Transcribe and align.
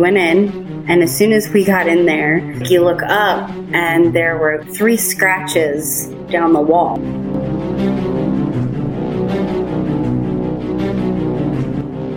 went 0.00 0.16
in, 0.16 0.84
and 0.88 1.02
as 1.02 1.16
soon 1.16 1.32
as 1.32 1.48
we 1.50 1.64
got 1.64 1.86
in 1.86 2.06
there, 2.06 2.38
you 2.64 2.82
look 2.82 3.02
up, 3.02 3.50
and 3.72 4.12
there 4.14 4.38
were 4.38 4.64
three 4.64 4.96
scratches 4.96 6.06
down 6.30 6.52
the 6.52 6.60
wall. 6.60 6.98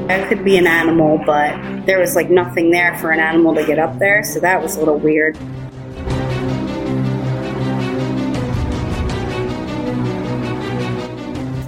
It 0.10 0.28
could 0.30 0.44
be 0.46 0.58
an 0.58 0.68
animal, 0.68 1.22
but 1.26 1.86
there 1.86 2.00
was 2.00 2.16
like 2.16 2.30
nothing 2.30 2.72
there 2.72 2.98
for 2.98 3.12
an 3.12 3.20
animal 3.20 3.54
to 3.56 3.66
get 3.66 3.80
up 3.80 4.00
there, 4.00 4.24
so 4.24 4.40
that 4.40 4.62
was 4.62 4.76
a 4.76 4.80
little 4.80 4.98
weird. 4.98 5.38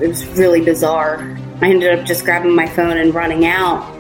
It 0.02 0.08
was 0.08 0.26
really 0.38 0.62
bizarre. 0.62 1.38
I 1.62 1.70
ended 1.70 1.98
up 1.98 2.06
just 2.06 2.26
grabbing 2.26 2.54
my 2.54 2.68
phone 2.68 2.98
and 2.98 3.14
running 3.14 3.46
out. 3.46 3.95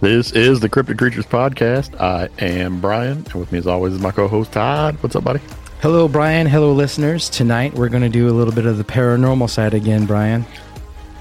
This 0.00 0.32
is 0.32 0.60
the 0.60 0.68
Cryptid 0.70 0.96
Creatures 0.96 1.26
Podcast. 1.26 2.00
I 2.00 2.30
am 2.38 2.80
Brian, 2.80 3.18
and 3.18 3.34
with 3.34 3.52
me, 3.52 3.58
as 3.58 3.66
always, 3.66 3.92
is 3.92 4.00
my 4.00 4.10
co 4.10 4.28
host 4.28 4.50
Todd. 4.52 4.96
What's 5.02 5.14
up, 5.14 5.24
buddy? 5.24 5.40
Hello, 5.82 6.08
Brian. 6.08 6.46
Hello, 6.46 6.72
listeners. 6.72 7.28
Tonight 7.28 7.74
we're 7.74 7.90
going 7.90 8.02
to 8.02 8.08
do 8.08 8.26
a 8.28 8.32
little 8.32 8.54
bit 8.54 8.64
of 8.64 8.78
the 8.78 8.84
paranormal 8.84 9.50
side 9.50 9.74
again, 9.74 10.06
Brian. 10.06 10.46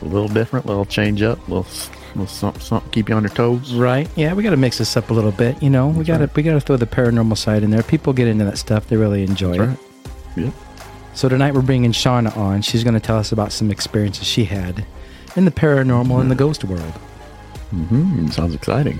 A 0.01 0.05
little 0.05 0.29
different, 0.29 0.63
a 0.63 0.69
little 0.69 0.85
change 0.85 1.21
up, 1.21 1.39
a 1.39 1.51
little, 1.51 1.67
little 2.15 2.27
something, 2.27 2.61
something, 2.61 2.89
keep 2.91 3.09
you 3.09 3.15
on 3.15 3.23
your 3.23 3.31
toes. 3.31 3.73
Right? 3.73 4.07
Yeah, 4.15 4.33
we 4.33 4.43
got 4.43 4.51
to 4.51 4.57
mix 4.57 4.77
this 4.77 4.95
up 4.95 5.09
a 5.09 5.13
little 5.13 5.33
bit. 5.33 5.61
You 5.61 5.69
know, 5.69 5.89
we 5.89 6.05
got 6.05 6.19
to 6.19 6.29
we 6.33 6.41
got 6.41 6.53
to 6.53 6.61
throw 6.61 6.77
the 6.77 6.87
paranormal 6.87 7.37
side 7.37 7.63
in 7.63 7.71
there. 7.71 7.83
People 7.83 8.13
get 8.13 8.29
into 8.29 8.45
that 8.45 8.57
stuff; 8.57 8.87
they 8.87 8.95
really 8.95 9.23
enjoy 9.23 9.57
That's 9.57 9.81
it. 9.81 10.05
right. 10.37 10.45
Yep. 10.45 10.53
So 11.15 11.27
tonight 11.27 11.53
we're 11.53 11.63
bringing 11.63 11.91
Shauna 11.91 12.35
on. 12.37 12.61
She's 12.61 12.85
going 12.85 12.93
to 12.93 13.01
tell 13.01 13.17
us 13.17 13.33
about 13.33 13.51
some 13.51 13.71
experiences 13.71 14.25
she 14.25 14.45
had 14.45 14.85
in 15.35 15.43
the 15.43 15.51
paranormal 15.51 16.21
and 16.21 16.31
the 16.31 16.35
ghost 16.35 16.63
world. 16.63 16.93
Mm-hmm. 17.71 18.27
Sounds 18.27 18.55
exciting. 18.55 18.99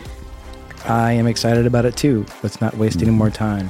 I 0.86 1.12
am 1.14 1.28
excited 1.28 1.66
about 1.66 1.86
it 1.86 1.96
too. 1.98 2.26
Let's 2.44 2.62
not 2.62 2.76
waste 2.78 3.02
any 3.02 3.12
more 3.12 3.30
time. 3.30 3.70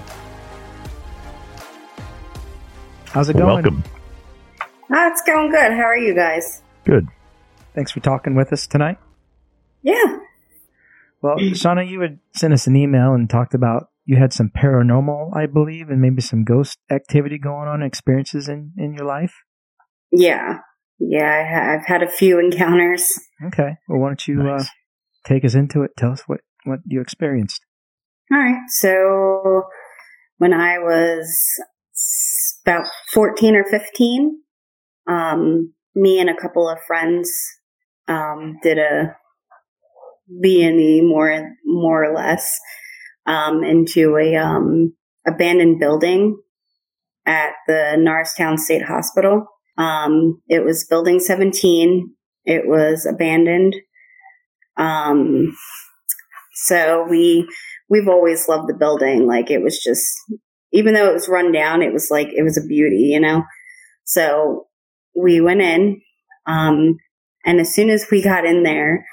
How's 3.06 3.30
it 3.30 3.36
Well, 3.36 3.46
going? 3.46 3.64
welcome. 3.64 3.84
Ah, 4.92 5.08
it's 5.10 5.22
going 5.24 5.50
good. 5.52 5.72
How 5.74 5.84
are 5.84 5.98
you 5.98 6.14
guys? 6.14 6.62
Good. 6.86 7.08
Thanks 7.74 7.92
for 7.92 8.00
talking 8.00 8.36
with 8.36 8.52
us 8.54 8.68
tonight. 8.68 8.98
Yeah. 9.82 10.18
Well, 11.22 11.38
Shauna, 11.38 11.88
you 11.90 12.02
had 12.02 12.20
sent 12.36 12.54
us 12.54 12.68
an 12.68 12.76
email 12.76 13.14
and 13.14 13.30
talked 13.30 13.54
about 13.54 13.90
you 14.06 14.18
had 14.18 14.32
some 14.34 14.50
paranormal, 14.56 15.36
I 15.36 15.46
believe, 15.48 15.90
and 15.90 16.02
maybe 16.02 16.22
some 16.22 16.44
ghost 16.44 16.78
activity 16.90 17.38
going 17.38 17.68
on, 17.68 17.82
experiences 17.82 18.48
in, 18.48 18.72
in 18.78 18.94
your 18.94 19.06
life. 19.06 19.34
Yeah. 20.12 20.60
Yeah, 21.00 21.30
I 21.30 21.44
ha- 21.54 21.74
I've 21.74 21.86
had 21.86 22.04
a 22.04 22.10
few 22.10 22.40
encounters. 22.40 23.08
Okay. 23.48 23.78
Well, 23.88 24.00
why 24.00 24.08
don't 24.10 24.28
you 24.28 24.42
uh, 24.42 24.44
Nice. 24.58 24.70
Take 25.26 25.46
us 25.46 25.56
into 25.56 25.84
it? 25.84 25.92
Tell 25.98 26.12
us 26.12 26.24
what, 26.28 26.42
what 26.66 26.80
you 26.86 27.02
experienced. 27.02 27.62
All 28.32 28.38
right. 28.38 28.62
So 28.70 29.64
when 30.38 30.54
I 30.54 30.80
was 30.80 31.28
about 32.66 32.86
14 33.14 33.56
or 33.56 33.66
15, 33.66 34.42
um, 35.08 35.74
me 35.96 36.20
and 36.20 36.30
a 36.30 36.40
couple 36.40 36.70
of 36.70 36.78
friends 36.86 37.32
um, 38.08 38.58
did 38.62 38.78
a 38.78 39.16
B&E 40.42 41.02
more, 41.02 41.56
more 41.66 42.06
or 42.06 42.14
less 42.16 42.60
um, 43.26 43.64
into 43.64 44.18
a 44.18 44.36
um, 44.36 44.94
abandoned 45.28 45.80
building 45.80 46.40
at 47.26 47.52
the 47.68 47.96
Norristown 47.98 48.58
State 48.58 48.84
Hospital. 48.84 49.46
Um, 49.78 50.42
it 50.48 50.64
was 50.64 50.86
building 50.86 51.20
17. 51.20 52.14
It 52.46 52.64
was 52.66 53.06
abandoned. 53.06 53.76
Um, 54.80 55.56
so 56.54 57.06
we 57.10 57.48
we've 57.90 58.08
always 58.08 58.48
loved 58.48 58.70
the 58.70 58.78
building. 58.78 59.28
Like 59.28 59.52
it 59.52 59.62
was 59.62 59.80
just, 59.84 60.08
even 60.72 60.94
though 60.94 61.10
it 61.10 61.14
was 61.14 61.30
run 61.30 61.52
down, 61.52 61.82
it 61.82 61.94
was 61.94 62.08
like 62.10 62.30
it 62.30 62.44
was 62.44 62.58
a 62.58 62.66
beauty, 62.66 63.10
you 63.12 63.20
know. 63.20 63.44
So 64.06 64.68
we 65.16 65.42
went 65.42 65.62
in, 65.62 66.02
um, 66.48 66.98
and 67.46 67.60
as 67.60 67.74
soon 67.74 67.90
as 67.90 68.08
we 68.12 68.24
got 68.24 68.46
in 68.46 68.64
there, 68.64 69.06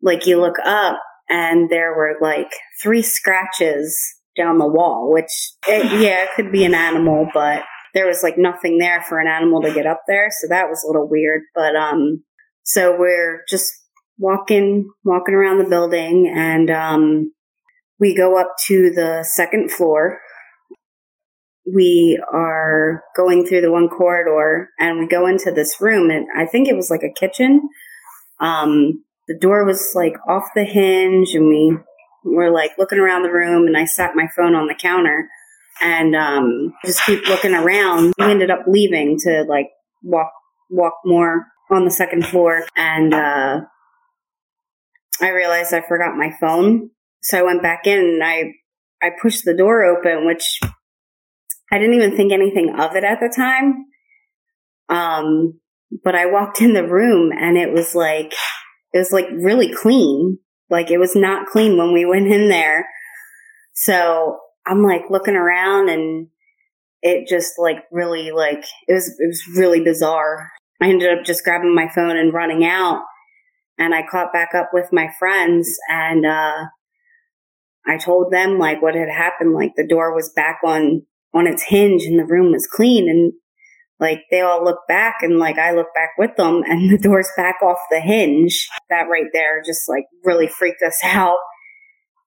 like 0.00 0.26
you 0.26 0.40
look 0.40 0.58
up 0.64 0.98
and 1.28 1.70
there 1.70 1.94
were 1.94 2.16
like 2.20 2.50
three 2.82 3.02
scratches 3.02 3.96
down 4.36 4.58
the 4.58 4.66
wall, 4.66 5.12
which 5.12 5.30
it, 5.68 6.00
yeah, 6.00 6.24
it 6.24 6.30
could 6.34 6.50
be 6.50 6.64
an 6.64 6.74
animal, 6.74 7.28
but 7.34 7.62
there 7.94 8.06
was 8.06 8.22
like 8.22 8.38
nothing 8.38 8.78
there 8.78 9.02
for 9.02 9.20
an 9.20 9.28
animal 9.28 9.60
to 9.62 9.72
get 9.72 9.86
up 9.86 10.02
there, 10.08 10.28
so 10.40 10.48
that 10.48 10.68
was 10.68 10.82
a 10.82 10.86
little 10.86 11.08
weird. 11.08 11.42
But 11.54 11.76
um, 11.76 12.24
so 12.64 12.96
we're 12.98 13.42
just 13.48 13.72
walking 14.22 14.88
walking 15.04 15.34
around 15.34 15.58
the 15.58 15.68
building 15.68 16.32
and 16.32 16.70
um 16.70 17.32
we 17.98 18.14
go 18.14 18.38
up 18.40 18.54
to 18.66 18.90
the 18.90 19.24
second 19.24 19.70
floor. 19.70 20.20
We 21.72 22.20
are 22.32 23.02
going 23.16 23.46
through 23.46 23.60
the 23.60 23.70
one 23.70 23.88
corridor 23.88 24.70
and 24.78 24.98
we 24.98 25.06
go 25.06 25.26
into 25.26 25.52
this 25.52 25.80
room 25.80 26.10
and 26.10 26.26
i 26.36 26.46
think 26.46 26.68
it 26.68 26.76
was 26.76 26.90
like 26.90 27.02
a 27.02 27.12
kitchen. 27.12 27.68
Um 28.40 29.04
the 29.28 29.38
door 29.38 29.64
was 29.64 29.92
like 29.94 30.14
off 30.28 30.44
the 30.54 30.64
hinge 30.64 31.34
and 31.34 31.48
we 31.48 31.76
were 32.24 32.50
like 32.50 32.72
looking 32.78 32.98
around 32.98 33.24
the 33.24 33.32
room 33.32 33.66
and 33.66 33.76
i 33.76 33.84
sat 33.84 34.14
my 34.14 34.28
phone 34.36 34.54
on 34.54 34.68
the 34.68 34.74
counter 34.74 35.28
and 35.80 36.14
um 36.14 36.72
just 36.84 37.04
keep 37.04 37.26
looking 37.26 37.54
around. 37.54 38.14
We 38.18 38.26
ended 38.26 38.50
up 38.50 38.64
leaving 38.68 39.18
to 39.24 39.44
like 39.48 39.70
walk 40.02 40.30
walk 40.70 40.94
more 41.04 41.46
on 41.72 41.84
the 41.84 41.90
second 41.90 42.26
floor 42.26 42.64
and 42.76 43.12
uh 43.12 43.62
I 45.22 45.28
realized 45.28 45.72
I 45.72 45.80
forgot 45.80 46.16
my 46.16 46.32
phone. 46.40 46.90
So 47.22 47.38
I 47.38 47.42
went 47.42 47.62
back 47.62 47.86
in 47.86 47.98
and 47.98 48.24
I, 48.24 48.54
I 49.00 49.10
pushed 49.22 49.44
the 49.44 49.56
door 49.56 49.84
open, 49.84 50.26
which 50.26 50.58
I 51.70 51.78
didn't 51.78 51.94
even 51.94 52.16
think 52.16 52.32
anything 52.32 52.74
of 52.76 52.96
it 52.96 53.04
at 53.04 53.20
the 53.20 53.32
time. 53.34 53.86
Um, 54.88 55.60
but 56.04 56.16
I 56.16 56.26
walked 56.26 56.60
in 56.60 56.72
the 56.72 56.86
room 56.86 57.30
and 57.32 57.56
it 57.56 57.72
was 57.72 57.94
like, 57.94 58.34
it 58.92 58.98
was 58.98 59.12
like 59.12 59.28
really 59.32 59.72
clean. 59.72 60.38
Like 60.68 60.90
it 60.90 60.98
was 60.98 61.14
not 61.14 61.46
clean 61.46 61.78
when 61.78 61.92
we 61.92 62.04
went 62.08 62.26
in 62.26 62.48
there. 62.48 62.88
So 63.74 64.38
I'm 64.66 64.82
like 64.82 65.02
looking 65.08 65.36
around 65.36 65.88
and 65.88 66.26
it 67.00 67.28
just 67.28 67.52
like 67.58 67.84
really 67.92 68.32
like, 68.32 68.64
it 68.88 68.94
was, 68.94 69.08
it 69.08 69.26
was 69.28 69.56
really 69.56 69.84
bizarre. 69.84 70.50
I 70.80 70.88
ended 70.88 71.16
up 71.16 71.24
just 71.24 71.44
grabbing 71.44 71.76
my 71.76 71.88
phone 71.94 72.16
and 72.16 72.34
running 72.34 72.64
out 72.64 73.02
and 73.78 73.94
I 73.94 74.02
caught 74.08 74.32
back 74.32 74.50
up 74.54 74.70
with 74.72 74.88
my 74.92 75.08
friends 75.18 75.70
and 75.88 76.24
uh 76.26 76.64
I 77.86 77.96
told 77.98 78.32
them 78.32 78.58
like 78.58 78.80
what 78.80 78.94
had 78.94 79.08
happened 79.08 79.54
like 79.54 79.72
the 79.76 79.86
door 79.86 80.14
was 80.14 80.32
back 80.34 80.58
on 80.64 81.02
on 81.34 81.46
its 81.46 81.62
hinge 81.64 82.04
and 82.04 82.18
the 82.18 82.26
room 82.26 82.52
was 82.52 82.66
clean 82.66 83.08
and 83.08 83.32
like 83.98 84.20
they 84.30 84.40
all 84.40 84.64
looked 84.64 84.86
back 84.88 85.16
and 85.22 85.38
like 85.38 85.58
I 85.58 85.72
looked 85.72 85.94
back 85.94 86.10
with 86.18 86.36
them 86.36 86.62
and 86.66 86.90
the 86.90 86.98
door's 86.98 87.30
back 87.36 87.56
off 87.62 87.78
the 87.90 88.00
hinge 88.00 88.68
that 88.90 89.08
right 89.10 89.30
there 89.32 89.62
just 89.64 89.88
like 89.88 90.04
really 90.24 90.46
freaked 90.48 90.82
us 90.82 90.98
out 91.04 91.38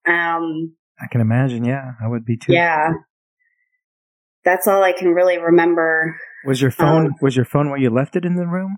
um 0.07 0.75
I 0.97 1.07
can 1.11 1.19
imagine. 1.19 1.66
Yeah, 1.66 1.91
I 2.01 2.07
would 2.07 2.23
be 2.25 2.38
too. 2.38 2.53
yeah 2.53 2.91
that's 4.45 4.67
all 4.67 4.84
I 4.84 4.91
can 4.94 5.09
really 5.09 5.38
remember 5.39 6.16
Was 6.45 6.61
your 6.61 6.72
phone 6.72 7.07
Um, 7.07 7.16
was 7.22 7.35
your 7.35 7.45
phone 7.45 7.69
where 7.69 7.79
you 7.79 7.89
left 7.89 8.16
it 8.16 8.25
in 8.25 8.35
the 8.35 8.45
room? 8.47 8.78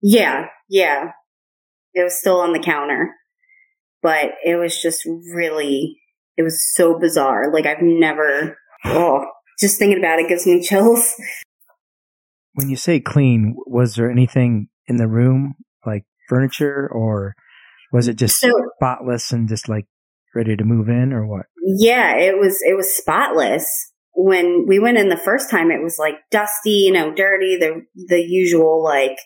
Yeah, 0.00 0.46
yeah. 0.68 1.10
It 1.94 2.02
was 2.02 2.18
still 2.18 2.40
on 2.40 2.52
the 2.52 2.58
counter. 2.58 3.14
But 4.02 4.32
it 4.44 4.56
was 4.56 4.80
just 4.80 5.04
really, 5.06 5.96
it 6.36 6.42
was 6.42 6.64
so 6.74 6.98
bizarre. 6.98 7.52
Like 7.52 7.66
I've 7.66 7.82
never, 7.82 8.56
oh, 8.84 9.26
just 9.60 9.78
thinking 9.78 9.98
about 9.98 10.18
it 10.18 10.28
gives 10.28 10.46
me 10.46 10.60
chills. 10.68 11.14
When 12.54 12.68
you 12.68 12.76
say 12.76 13.00
clean, 13.00 13.54
was 13.66 13.94
there 13.94 14.10
anything 14.10 14.68
in 14.86 14.96
the 14.96 15.08
room 15.08 15.54
like 15.86 16.04
furniture, 16.28 16.88
or 16.92 17.34
was 17.92 18.08
it 18.08 18.14
just 18.16 18.38
So, 18.40 18.50
spotless 18.76 19.32
and 19.32 19.48
just 19.48 19.68
like 19.68 19.86
ready 20.34 20.56
to 20.56 20.64
move 20.64 20.88
in, 20.88 21.12
or 21.12 21.26
what? 21.26 21.46
yeah, 21.64 22.16
it 22.16 22.38
was, 22.38 22.60
it 22.62 22.76
was 22.76 22.96
spotless. 22.96 23.92
When 24.14 24.66
we 24.68 24.78
went 24.78 24.98
in 24.98 25.08
the 25.08 25.16
first 25.16 25.50
time, 25.50 25.70
it 25.70 25.82
was 25.82 25.96
like 25.98 26.16
dusty, 26.30 26.70
you 26.70 26.92
know, 26.92 27.14
dirty, 27.14 27.56
the, 27.56 27.82
the 28.08 28.20
usual, 28.20 28.82
like, 28.82 29.16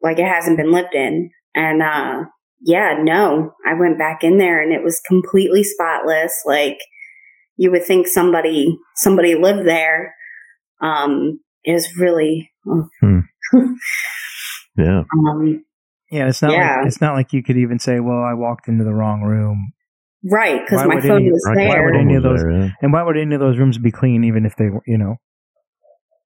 like 0.00 0.18
it 0.18 0.26
hasn't 0.26 0.56
been 0.56 0.72
lived 0.72 0.94
in. 0.94 1.30
And, 1.54 1.82
uh, 1.82 2.24
yeah, 2.60 2.96
no, 3.02 3.52
I 3.66 3.74
went 3.74 3.98
back 3.98 4.22
in 4.24 4.38
there 4.38 4.62
and 4.62 4.72
it 4.72 4.82
was 4.84 5.00
completely 5.06 5.62
spotless. 5.64 6.32
Like 6.46 6.78
you 7.56 7.70
would 7.70 7.84
think 7.84 8.06
somebody, 8.06 8.78
somebody 8.96 9.34
lived 9.34 9.66
there. 9.68 10.14
Um, 10.80 11.40
it 11.64 11.72
was 11.72 11.96
really, 11.98 12.50
Yeah. 14.76 15.02
um, 15.28 15.64
Yeah, 16.10 16.28
it's 16.28 16.42
not. 16.42 16.52
Yeah. 16.52 16.76
Like, 16.78 16.86
it's 16.86 17.00
not 17.00 17.14
like 17.14 17.32
you 17.32 17.42
could 17.42 17.56
even 17.56 17.78
say, 17.78 18.00
"Well, 18.00 18.22
I 18.22 18.34
walked 18.34 18.68
into 18.68 18.84
the 18.84 18.94
wrong 18.94 19.22
room." 19.22 19.72
right. 20.30 20.60
Cause 20.68 20.86
my 20.86 21.00
phone 21.00 21.22
any- 21.22 21.30
was 21.32 21.44
Right, 21.48 21.66
why 21.68 21.74
there. 21.74 21.84
would 21.84 21.96
any 21.96 22.14
of 22.14 22.22
those- 22.22 22.42
There, 22.42 22.52
yeah. 22.52 22.68
And 22.80 22.92
why 22.92 23.02
would 23.02 23.16
any 23.16 23.34
of 23.34 23.40
those 23.40 23.58
rooms 23.58 23.76
be 23.78 23.90
clean, 23.90 24.22
even 24.24 24.46
if 24.46 24.54
they 24.56 24.66
were, 24.70 24.82
you 24.86 24.96
know? 24.96 25.16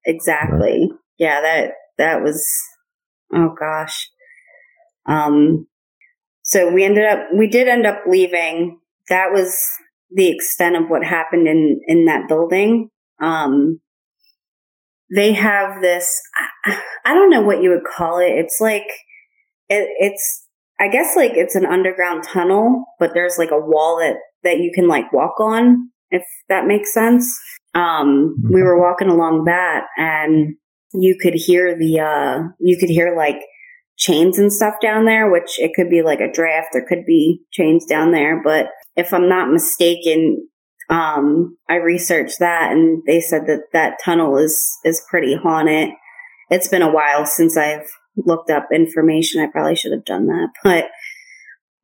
Exactly. 0.05 0.89
Yeah, 1.17 1.41
that 1.41 1.71
that 1.97 2.21
was 2.21 2.45
oh 3.33 3.55
gosh. 3.59 4.07
Um, 5.07 5.67
so 6.43 6.71
we 6.71 6.83
ended 6.83 7.05
up, 7.05 7.19
we 7.37 7.47
did 7.47 7.67
end 7.67 7.85
up 7.85 8.03
leaving. 8.07 8.79
That 9.09 9.31
was 9.31 9.57
the 10.11 10.29
extent 10.29 10.75
of 10.75 10.89
what 10.89 11.03
happened 11.03 11.47
in, 11.47 11.81
in 11.87 12.05
that 12.05 12.27
building. 12.27 12.89
Um, 13.21 13.81
they 15.13 15.33
have 15.33 15.81
this, 15.81 16.21
I 17.05 17.13
don't 17.13 17.29
know 17.29 17.41
what 17.41 17.61
you 17.61 17.69
would 17.69 17.85
call 17.85 18.19
it. 18.19 18.31
It's 18.31 18.57
like, 18.59 18.87
it, 19.69 19.87
it's, 19.99 20.45
I 20.79 20.89
guess 20.89 21.15
like 21.15 21.31
it's 21.33 21.55
an 21.55 21.65
underground 21.65 22.23
tunnel, 22.23 22.85
but 22.99 23.13
there's 23.13 23.37
like 23.37 23.51
a 23.51 23.59
wall 23.59 23.97
that, 23.99 24.17
that 24.43 24.59
you 24.59 24.71
can 24.73 24.87
like 24.87 25.11
walk 25.11 25.39
on, 25.39 25.89
if 26.11 26.23
that 26.49 26.67
makes 26.67 26.93
sense. 26.93 27.37
Um, 27.73 28.35
we 28.49 28.61
were 28.61 28.79
walking 28.79 29.09
along 29.09 29.45
that 29.45 29.85
and 29.97 30.55
you 30.93 31.17
could 31.21 31.33
hear 31.33 31.77
the, 31.77 31.99
uh, 31.99 32.47
you 32.59 32.77
could 32.77 32.89
hear 32.89 33.15
like 33.15 33.39
chains 33.97 34.37
and 34.37 34.53
stuff 34.53 34.75
down 34.81 35.05
there, 35.05 35.29
which 35.29 35.59
it 35.59 35.71
could 35.75 35.89
be 35.89 36.01
like 36.01 36.19
a 36.19 36.31
draft. 36.31 36.69
There 36.71 36.85
could 36.87 37.05
be 37.05 37.41
chains 37.51 37.85
down 37.85 38.11
there, 38.11 38.41
but 38.43 38.67
if 38.95 39.13
I'm 39.13 39.27
not 39.27 39.51
mistaken, 39.51 40.47
um, 40.89 41.57
I 41.67 41.75
researched 41.75 42.39
that 42.39 42.71
and 42.71 43.03
they 43.05 43.19
said 43.19 43.47
that 43.47 43.63
that 43.73 43.97
tunnel 44.03 44.37
is, 44.37 44.77
is 44.85 45.03
pretty 45.09 45.35
haunted. 45.35 45.89
It's 46.49 46.67
been 46.67 46.81
a 46.83 46.91
while 46.91 47.25
since 47.25 47.57
I've 47.57 47.87
looked 48.15 48.49
up 48.49 48.67
information. 48.73 49.41
I 49.41 49.47
probably 49.51 49.75
should 49.75 49.91
have 49.91 50.05
done 50.05 50.27
that, 50.27 50.49
but 50.63 50.85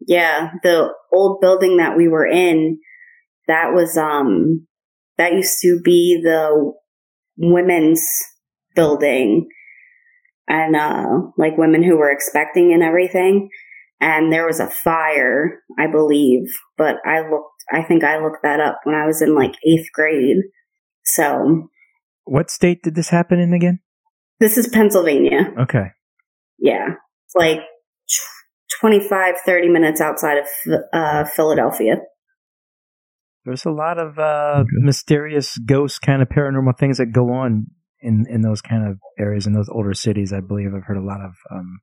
yeah, 0.05 0.51
the 0.63 0.89
old 1.11 1.41
building 1.41 1.77
that 1.77 1.97
we 1.97 2.07
were 2.07 2.27
in, 2.27 2.79
that 3.47 3.73
was, 3.73 3.97
um, 3.97 4.67
that 5.17 5.33
used 5.33 5.59
to 5.61 5.79
be 5.83 6.21
the 6.21 6.73
women's 7.37 8.05
building 8.75 9.47
and, 10.47 10.75
uh, 10.75 11.31
like 11.37 11.57
women 11.57 11.83
who 11.83 11.97
were 11.97 12.11
expecting 12.11 12.73
and 12.73 12.83
everything. 12.83 13.49
And 14.01 14.33
there 14.33 14.45
was 14.45 14.59
a 14.59 14.69
fire, 14.69 15.61
I 15.79 15.87
believe, 15.87 16.47
but 16.77 16.97
I 17.05 17.21
looked 17.21 17.53
I 17.71 17.83
think 17.83 18.03
I 18.03 18.19
looked 18.19 18.43
that 18.43 18.59
up 18.59 18.79
when 18.83 18.95
I 18.95 19.05
was 19.05 19.21
in 19.21 19.35
like 19.35 19.55
eighth 19.65 19.87
grade. 19.93 20.37
So. 21.05 21.69
What 22.25 22.49
state 22.49 22.83
did 22.83 22.95
this 22.95 23.09
happen 23.09 23.39
in 23.39 23.53
again? 23.53 23.79
This 24.39 24.57
is 24.57 24.67
Pennsylvania. 24.67 25.53
Okay. 25.59 25.87
Yeah. 26.57 26.95
It's 27.25 27.35
like 27.35 27.59
25, 28.79 29.35
30 29.45 29.69
minutes 29.69 30.01
outside 30.01 30.37
of 30.37 30.45
uh, 30.93 31.25
Philadelphia. 31.25 31.97
There's 33.45 33.65
a 33.65 33.71
lot 33.71 33.97
of 33.99 34.17
uh, 34.17 34.63
mysterious 34.71 35.57
ghost 35.57 36.01
kind 36.01 36.21
of 36.21 36.29
paranormal 36.29 36.77
things 36.77 36.97
that 36.97 37.07
go 37.07 37.31
on 37.31 37.67
in, 38.03 38.25
in 38.29 38.41
those 38.41 38.61
kind 38.61 38.87
of 38.87 38.97
areas 39.17 39.47
in 39.47 39.53
those 39.53 39.69
older 39.69 39.93
cities. 39.93 40.33
I 40.33 40.41
believe 40.41 40.73
I've 40.75 40.83
heard 40.85 40.97
a 40.97 41.05
lot 41.05 41.21
of 41.21 41.33
um, 41.51 41.79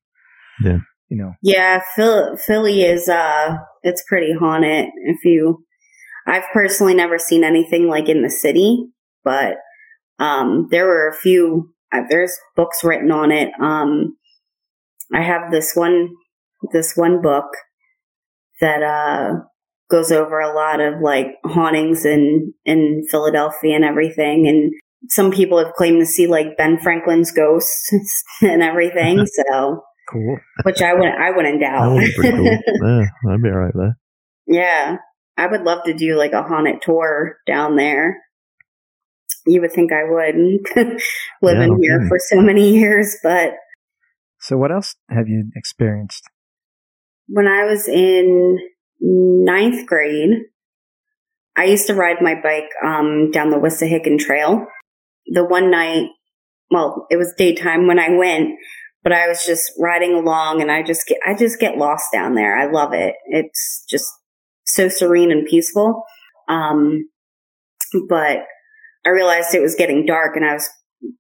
yeah. 0.63 0.79
You 1.09 1.17
know. 1.17 1.33
Yeah, 1.43 1.83
Philly, 1.97 2.37
Philly 2.47 2.83
is 2.83 3.09
uh, 3.09 3.57
it's 3.83 4.05
pretty 4.09 4.33
haunted. 4.33 4.87
If 5.07 5.25
you 5.25 5.65
I've 6.27 6.45
personally 6.53 6.95
never 6.95 7.19
seen 7.19 7.43
anything 7.45 7.89
like 7.89 8.09
in 8.09 8.23
the 8.23 8.31
city, 8.31 8.87
but 9.25 9.57
um, 10.19 10.69
there 10.71 10.87
were 10.87 11.09
a 11.09 11.17
few. 11.17 11.75
Uh, 11.93 12.03
there's 12.09 12.37
books 12.55 12.85
written 12.85 13.11
on 13.11 13.33
it. 13.33 13.49
Um, 13.61 14.17
I 15.13 15.23
have 15.23 15.51
this 15.51 15.75
one, 15.75 16.11
this 16.73 16.93
one 16.95 17.21
book 17.21 17.47
that 18.61 18.83
uh, 18.83 19.41
goes 19.91 20.13
over 20.13 20.39
a 20.39 20.55
lot 20.55 20.81
of 20.81 21.01
like 21.03 21.27
hauntings 21.45 22.05
in 22.05 22.55
in 22.65 23.07
Philadelphia 23.11 23.75
and 23.75 23.85
everything. 23.85 24.47
And 24.47 24.73
some 25.09 25.31
people 25.31 25.59
have 25.59 25.75
claimed 25.75 26.01
to 26.01 26.07
see 26.07 26.27
like 26.27 26.57
Ben 26.57 26.79
Franklin's 26.79 27.33
ghosts 27.33 27.91
and 28.43 28.63
everything. 28.63 29.27
So 29.51 29.83
cool. 30.11 30.39
Which 30.65 30.83
I 30.83 30.93
wouldn't. 30.93 31.19
I 31.19 31.31
wouldn't 31.31 31.61
doubt. 31.61 31.83
That 31.83 31.93
would 31.95 32.23
be 32.23 32.31
cool. 32.31 32.45
yeah, 33.01 33.33
I'd 33.33 33.43
be 33.43 33.49
all 33.49 33.59
right 33.59 33.73
there. 33.75 33.97
Yeah, 34.47 34.97
I 35.37 35.47
would 35.47 35.63
love 35.63 35.85
to 35.85 35.95
do 35.95 36.17
like 36.17 36.33
a 36.33 36.43
haunted 36.43 36.83
tour 36.83 37.37
down 37.47 37.77
there. 37.77 38.19
You 39.47 39.61
would 39.61 39.73
think 39.73 39.93
I 39.93 40.05
would, 40.05 40.35
living 41.41 41.79
yeah, 41.81 41.99
here 41.99 42.09
for 42.09 42.19
so 42.19 42.41
many 42.41 42.75
years, 42.77 43.17
but. 43.23 43.53
So, 44.41 44.57
what 44.57 44.73
else 44.73 44.97
have 45.09 45.29
you 45.29 45.51
experienced? 45.55 46.25
When 47.29 47.47
I 47.47 47.65
was 47.65 47.89
in 47.89 48.59
ninth 49.01 49.87
grade, 49.87 50.31
I 51.57 51.65
used 51.65 51.87
to 51.87 51.95
ride 51.95 52.21
my 52.21 52.35
bike 52.35 52.71
um, 52.85 53.31
down 53.31 53.51
the 53.51 53.59
Wissahickon 53.59 54.19
Trail. 54.19 54.67
The 55.27 55.45
one 55.45 55.71
night, 55.71 56.09
well, 56.71 57.07
it 57.11 57.17
was 57.17 57.35
daytime 57.37 57.87
when 57.87 57.99
I 57.99 58.17
went, 58.17 58.51
but 59.03 59.13
I 59.13 59.29
was 59.29 59.45
just 59.47 59.73
riding 59.79 60.15
along 60.15 60.61
and 60.61 60.71
I 60.71 60.83
just 60.83 61.07
get, 61.07 61.19
I 61.27 61.35
just 61.35 61.59
get 61.59 61.79
lost 61.79 62.07
down 62.13 62.35
there. 62.35 62.57
I 62.57 62.71
love 62.71 62.93
it. 62.93 63.15
It's 63.27 63.85
just 63.89 64.07
so 64.65 64.89
serene 64.89 65.31
and 65.31 65.47
peaceful. 65.47 66.05
Um, 66.49 67.09
but 68.09 68.39
I 69.07 69.11
realized 69.11 69.55
it 69.55 69.63
was 69.63 69.75
getting 69.75 70.07
dark 70.07 70.37
and 70.37 70.45
I 70.45 70.55
was 70.55 70.69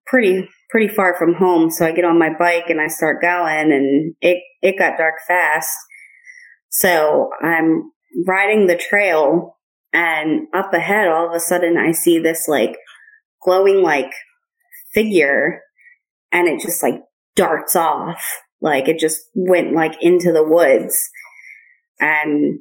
pretty, 0.06 0.48
pretty 0.68 0.88
far 0.88 1.16
from 1.16 1.34
home. 1.34 1.70
So 1.70 1.86
I 1.86 1.92
get 1.92 2.04
on 2.04 2.18
my 2.18 2.30
bike 2.38 2.68
and 2.68 2.80
I 2.80 2.88
start 2.88 3.22
going 3.22 3.72
and 3.72 4.14
it, 4.20 4.38
it 4.60 4.78
got 4.78 4.98
dark 4.98 5.14
fast. 5.26 5.74
So 6.68 7.30
I'm 7.42 7.90
riding 8.26 8.66
the 8.66 8.76
trail 8.76 9.56
and 9.92 10.46
up 10.54 10.72
ahead, 10.72 11.08
all 11.08 11.28
of 11.28 11.34
a 11.34 11.40
sudden 11.40 11.76
I 11.76 11.92
see 11.92 12.18
this 12.18 12.46
like 12.46 12.76
glowing 13.42 13.82
like 13.82 14.12
figure 14.92 15.60
and 16.32 16.48
it 16.48 16.60
just 16.60 16.82
like 16.82 17.02
darts 17.36 17.76
off. 17.76 18.22
Like 18.60 18.88
it 18.88 18.98
just 18.98 19.20
went 19.34 19.72
like 19.72 19.96
into 20.00 20.32
the 20.32 20.44
woods. 20.44 20.96
And 22.00 22.60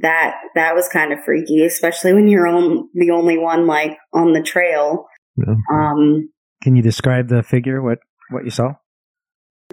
that 0.00 0.34
that 0.54 0.74
was 0.74 0.88
kind 0.88 1.12
of 1.12 1.24
freaky, 1.24 1.64
especially 1.64 2.12
when 2.12 2.28
you're 2.28 2.46
on 2.46 2.88
the 2.94 3.10
only 3.10 3.38
one 3.38 3.66
like 3.66 3.96
on 4.12 4.32
the 4.32 4.42
trail. 4.42 5.06
Yeah. 5.36 5.54
Um, 5.72 6.30
Can 6.62 6.76
you 6.76 6.82
describe 6.82 7.28
the 7.28 7.42
figure? 7.42 7.82
What 7.82 7.98
what 8.30 8.44
you 8.44 8.50
saw? 8.50 8.74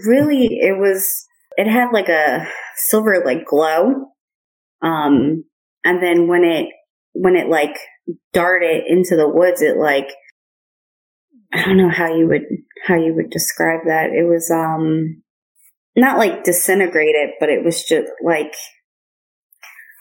Really, 0.06 0.60
it 0.60 0.78
was 0.78 1.26
it 1.58 1.68
had 1.68 1.90
like 1.92 2.10
a 2.10 2.48
silver 2.76 3.22
like 3.24 3.46
glow, 3.46 4.08
um, 4.82 5.44
and 5.84 6.02
then 6.02 6.28
when 6.28 6.44
it 6.44 6.70
when 7.14 7.36
it 7.36 7.48
like 7.48 7.78
darted 8.34 8.84
into 8.88 9.16
the 9.16 9.30
woods, 9.30 9.62
it 9.62 9.78
like 9.78 10.10
I 11.54 11.64
don't 11.66 11.78
know 11.78 11.90
how 11.90 12.14
you 12.14 12.28
would 12.28 12.44
how 12.86 12.96
you 12.96 13.14
would 13.16 13.30
describe 13.30 13.82
that. 13.86 14.10
It 14.12 14.28
was 14.28 14.50
um 14.52 15.22
not 15.96 16.18
like 16.18 16.44
disintegrated, 16.44 17.32
but 17.40 17.50
it 17.50 17.64
was 17.64 17.84
just 17.84 18.10
like 18.24 18.54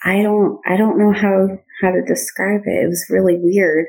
I 0.05 0.23
don't 0.23 0.59
I 0.67 0.77
don't 0.77 0.99
know 0.99 1.12
how 1.12 1.59
how 1.81 1.91
to 1.91 2.03
describe 2.03 2.62
it. 2.65 2.85
It 2.85 2.88
was 2.88 3.07
really 3.11 3.37
weird. 3.38 3.87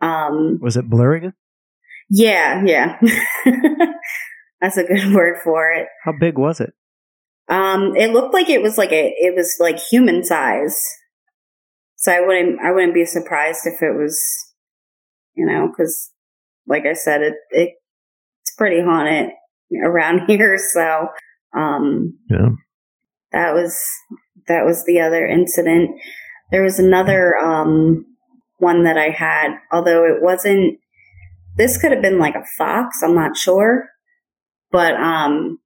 Um 0.00 0.58
Was 0.60 0.76
it 0.76 0.90
blurring? 0.90 1.32
Yeah, 2.10 2.62
yeah. 2.64 2.98
That's 4.60 4.76
a 4.76 4.84
good 4.84 5.14
word 5.14 5.38
for 5.42 5.70
it. 5.72 5.86
How 6.04 6.12
big 6.18 6.36
was 6.36 6.60
it? 6.60 6.72
Um 7.48 7.94
it 7.96 8.12
looked 8.12 8.34
like 8.34 8.50
it 8.50 8.62
was 8.62 8.76
like 8.76 8.92
a 8.92 9.14
it 9.18 9.34
was 9.36 9.56
like 9.60 9.78
human 9.78 10.24
size. 10.24 10.76
So 12.02 12.12
I 12.12 12.20
wouldn't 12.20 12.60
I 12.60 12.70
wouldn't 12.72 12.94
be 12.94 13.04
surprised 13.04 13.66
if 13.66 13.82
it 13.82 13.96
was 13.96 14.20
you 15.34 15.46
know 15.46 15.72
cuz 15.76 16.12
like 16.66 16.84
I 16.86 16.92
said 16.92 17.22
it 17.22 17.34
it 17.50 17.70
it's 18.42 18.54
pretty 18.56 18.80
haunted 18.80 19.30
around 19.82 20.22
here 20.28 20.56
so 20.58 21.08
um 21.54 22.18
yeah 22.30 22.50
that 23.32 23.54
was 23.54 23.82
that 24.48 24.64
was 24.64 24.84
the 24.84 25.00
other 25.00 25.26
incident. 25.26 25.90
There 26.50 26.62
was 26.62 26.78
another 26.78 27.36
um, 27.36 28.04
one 28.58 28.84
that 28.84 28.98
I 28.98 29.08
had, 29.08 29.56
although 29.72 30.04
it 30.04 30.22
wasn't. 30.22 30.78
This 31.56 31.78
could 31.78 31.92
have 31.92 32.02
been 32.02 32.18
like 32.18 32.34
a 32.34 32.44
fox. 32.56 33.02
I'm 33.02 33.14
not 33.14 33.36
sure, 33.36 33.88
but 34.70 34.94
um, 34.94 35.58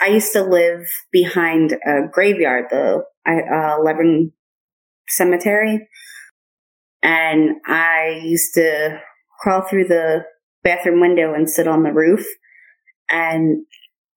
I 0.00 0.08
used 0.08 0.32
to 0.34 0.42
live 0.42 0.86
behind 1.10 1.72
a 1.72 2.02
graveyard, 2.10 2.66
the 2.70 3.04
uh, 3.26 3.78
Lebanon 3.82 4.32
Cemetery, 5.08 5.88
and 7.02 7.56
I 7.66 8.20
used 8.22 8.54
to 8.54 9.00
crawl 9.40 9.62
through 9.62 9.88
the 9.88 10.24
bathroom 10.62 11.00
window 11.00 11.34
and 11.34 11.50
sit 11.50 11.66
on 11.66 11.82
the 11.82 11.92
roof. 11.92 12.24
And 13.10 13.66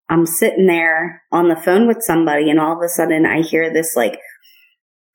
I'm 0.09 0.25
sitting 0.25 0.67
there 0.67 1.23
on 1.31 1.49
the 1.49 1.55
phone 1.55 1.87
with 1.87 2.01
somebody 2.01 2.49
and 2.49 2.59
all 2.59 2.77
of 2.77 2.83
a 2.83 2.87
sudden 2.87 3.25
I 3.25 3.41
hear 3.41 3.73
this 3.73 3.95
like 3.95 4.19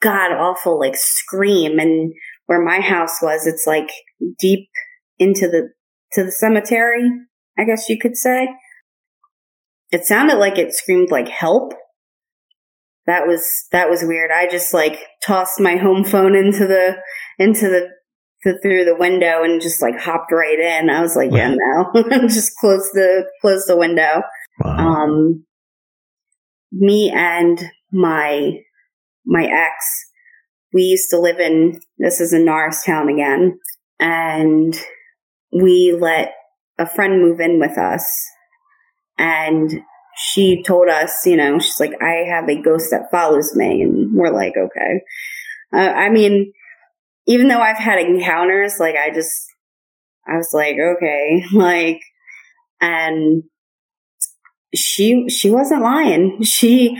god 0.03 0.33
awful 0.33 0.81
like 0.81 0.97
scream 0.97 1.79
and 1.79 2.13
where 2.47 2.61
my 2.61 2.81
house 2.81 3.23
was 3.23 3.47
it's 3.47 3.67
like 3.67 3.89
deep 4.39 4.69
into 5.21 5.47
the 5.47 5.71
to 6.13 6.25
the 6.25 6.33
cemetery, 6.33 7.09
I 7.57 7.65
guess 7.65 7.89
you 7.89 7.99
could 7.99 8.17
say. 8.17 8.49
It 9.93 10.05
sounded 10.05 10.39
like 10.39 10.59
it 10.59 10.75
screamed 10.75 11.11
like 11.11 11.29
help. 11.29 11.73
That 13.07 13.27
was 13.27 13.67
that 13.73 13.89
was 13.89 14.05
weird. 14.05 14.31
I 14.31 14.49
just 14.49 14.75
like 14.75 14.99
tossed 15.25 15.61
my 15.61 15.77
home 15.77 16.05
phone 16.05 16.37
into 16.37 16.67
the 16.67 16.97
into 17.39 17.69
the, 17.69 17.89
the 18.45 18.59
through 18.63 18.85
the 18.85 18.97
window 18.97 19.43
and 19.43 19.61
just 19.61 19.83
like 19.83 19.99
hopped 19.99 20.33
right 20.33 20.59
in. 20.59 20.91
I 20.91 21.01
was 21.01 21.17
like, 21.17 21.31
yeah, 21.33 21.55
no. 21.55 22.03
just 22.29 22.57
close 22.61 22.91
the 22.93 23.25
close 23.41 23.65
the 23.67 23.77
window. 23.77 24.23
Wow. 24.63 24.77
Um, 24.77 25.45
me 26.73 27.11
and 27.15 27.61
my 27.93 28.59
my 29.27 29.45
ex, 29.45 29.75
we 30.73 30.83
used 30.83 31.11
to 31.11 31.19
live 31.19 31.41
in 31.41 31.81
this 31.99 32.21
is 32.21 32.33
in 32.33 32.45
Norristown 32.45 33.09
again, 33.09 33.59
and 33.99 34.79
we 35.53 35.97
let 35.99 36.33
a 36.79 36.87
friend 36.87 37.21
move 37.21 37.41
in 37.41 37.59
with 37.59 37.77
us, 37.77 38.05
and 39.19 39.83
she 40.21 40.63
told 40.63 40.89
us, 40.89 41.25
you 41.25 41.37
know, 41.37 41.59
she's 41.59 41.81
like, 41.81 41.95
I 42.03 42.27
have 42.29 42.47
a 42.49 42.61
ghost 42.61 42.91
that 42.91 43.11
follows 43.11 43.57
me, 43.57 43.81
and 43.81 44.15
we're 44.15 44.31
like, 44.31 44.53
okay. 44.55 45.01
Uh, 45.73 45.79
I 45.79 46.11
mean, 46.11 46.53
even 47.27 47.49
though 47.49 47.61
I've 47.61 47.79
had 47.79 47.99
encounters, 47.99 48.75
like 48.79 48.97
I 48.97 49.11
just, 49.15 49.47
I 50.27 50.37
was 50.37 50.51
like, 50.53 50.77
okay, 50.79 51.45
like, 51.55 52.01
and 52.83 53.45
she 54.75 55.29
she 55.31 55.51
wasn't 55.51 55.83
lying. 55.83 56.43
She 56.43 56.99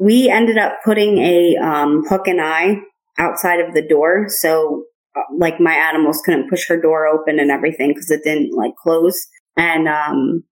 we 0.00 0.30
ended 0.30 0.56
up 0.56 0.78
putting 0.82 1.18
a 1.18 1.56
um, 1.56 2.04
hook 2.08 2.26
and 2.26 2.40
eye 2.40 2.78
outside 3.18 3.60
of 3.60 3.74
the 3.74 3.86
door, 3.86 4.28
so 4.28 4.84
uh, 5.14 5.20
like 5.36 5.60
my 5.60 5.74
animals 5.74 6.22
couldn't 6.24 6.48
push 6.48 6.68
her 6.68 6.80
door 6.80 7.06
open 7.06 7.38
and 7.38 7.50
everything 7.50 7.88
because 7.90 8.10
it 8.10 8.22
didn't 8.24 8.56
like 8.56 8.74
close. 8.76 9.26
And 9.58 9.88
um, 9.88 10.44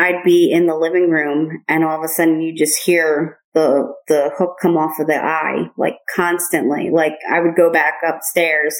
I'd 0.00 0.24
be 0.24 0.50
in 0.50 0.66
the 0.66 0.76
living 0.76 1.10
room, 1.10 1.62
and 1.68 1.84
all 1.84 1.98
of 1.98 2.02
a 2.02 2.08
sudden 2.08 2.40
you 2.40 2.56
just 2.56 2.82
hear 2.82 3.38
the 3.52 3.92
the 4.08 4.30
hook 4.36 4.56
come 4.60 4.78
off 4.78 4.98
of 4.98 5.06
the 5.06 5.22
eye 5.22 5.66
like 5.76 5.96
constantly. 6.16 6.88
Like 6.90 7.18
I 7.30 7.40
would 7.40 7.54
go 7.54 7.70
back 7.70 7.96
upstairs, 8.06 8.74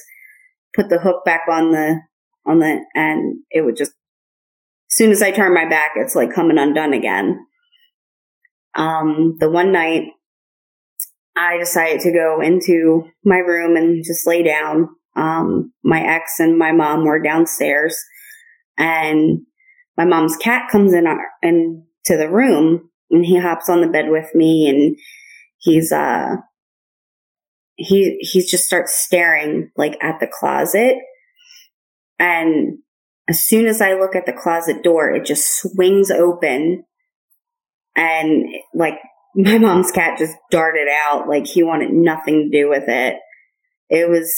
put 0.75 0.89
the 0.89 0.99
hook 0.99 1.23
back 1.27 1.43
on 1.51 1.73
the 1.73 2.01
on 2.47 2.61
the, 2.61 2.81
and 2.95 3.41
it 3.51 3.61
would 3.61 3.77
just 3.77 3.93
as 4.91 4.97
soon 4.97 5.11
as 5.11 5.21
I 5.21 5.31
turn 5.31 5.53
my 5.53 5.69
back, 5.69 5.93
it's 5.97 6.17
like 6.17 6.33
coming 6.33 6.57
undone 6.57 6.95
again. 6.95 7.39
Um, 8.75 9.37
the 9.39 9.51
one 9.51 9.73
night 9.73 10.05
I 11.37 11.59
decided 11.59 12.01
to 12.01 12.13
go 12.13 12.41
into 12.41 13.05
my 13.25 13.37
room 13.37 13.77
and 13.77 14.03
just 14.03 14.27
lay 14.27 14.43
down. 14.43 14.89
Um, 15.17 15.75
my 15.85 16.01
ex 16.01 16.41
and 16.41 16.59
my 16.59 16.73
mom 16.73 17.05
were 17.05 17.21
downstairs 17.21 17.97
and 18.79 19.41
my 20.01 20.07
mom's 20.07 20.37
cat 20.39 20.71
comes 20.73 20.95
in 20.95 21.07
our, 21.07 21.21
into 21.43 21.83
the 22.07 22.31
room 22.31 22.89
and 23.11 23.23
he 23.23 23.39
hops 23.39 23.69
on 23.69 23.83
the 23.83 23.89
bed 23.89 24.07
with 24.09 24.35
me 24.35 24.67
and 24.67 24.97
he's, 25.59 25.93
uh, 25.93 26.37
he, 27.75 28.17
he 28.21 28.41
just 28.41 28.65
starts 28.65 28.95
staring 28.95 29.71
like 29.77 30.03
at 30.03 30.19
the 30.19 30.27
closet 30.27 30.97
and 32.19 32.79
as 33.29 33.45
soon 33.45 33.67
as 33.67 33.83
I 33.83 33.93
look 33.93 34.17
at 34.17 34.25
the 34.25 34.33
closet 34.33 34.83
door, 34.83 35.11
it 35.11 35.27
just 35.27 35.61
swings 35.61 36.11
open 36.11 36.85
and 37.95 38.45
like 38.75 38.99
my 39.35 39.59
mom's 39.59 39.91
cat 39.91 40.19
just 40.19 40.37
darted 40.51 40.89
out 40.89 41.29
like 41.29 41.47
he 41.47 41.63
wanted 41.63 41.93
nothing 41.93 42.51
to 42.51 42.59
do 42.59 42.71
with 42.71 42.85
it. 42.89 43.17
It 43.91 44.09
was 44.09 44.35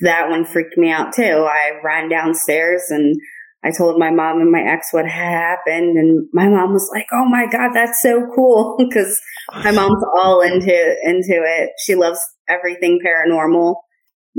that 0.00 0.28
one 0.28 0.44
freaked 0.44 0.76
me 0.76 0.90
out 0.90 1.12
too. 1.12 1.22
I 1.22 1.78
ran 1.84 2.08
downstairs 2.08 2.82
and 2.90 3.16
I 3.64 3.70
told 3.70 3.98
my 3.98 4.10
mom 4.10 4.40
and 4.40 4.50
my 4.50 4.60
ex 4.60 4.88
what 4.92 5.06
happened 5.06 5.96
and 5.96 6.28
my 6.32 6.48
mom 6.48 6.72
was 6.72 6.90
like, 6.92 7.06
"Oh 7.12 7.28
my 7.28 7.46
god, 7.46 7.72
that's 7.72 8.02
so 8.02 8.26
cool" 8.34 8.76
because 8.78 9.20
my 9.64 9.70
mom's 9.70 10.02
all 10.20 10.40
into 10.40 10.96
into 11.04 11.42
it. 11.44 11.70
She 11.84 11.94
loves 11.94 12.20
everything 12.48 13.00
paranormal. 13.04 13.76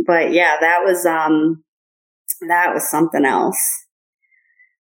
But 0.06 0.34
yeah, 0.34 0.58
that 0.60 0.82
was 0.84 1.06
um 1.06 1.64
that 2.48 2.74
was 2.74 2.90
something 2.90 3.26
else. 3.26 3.60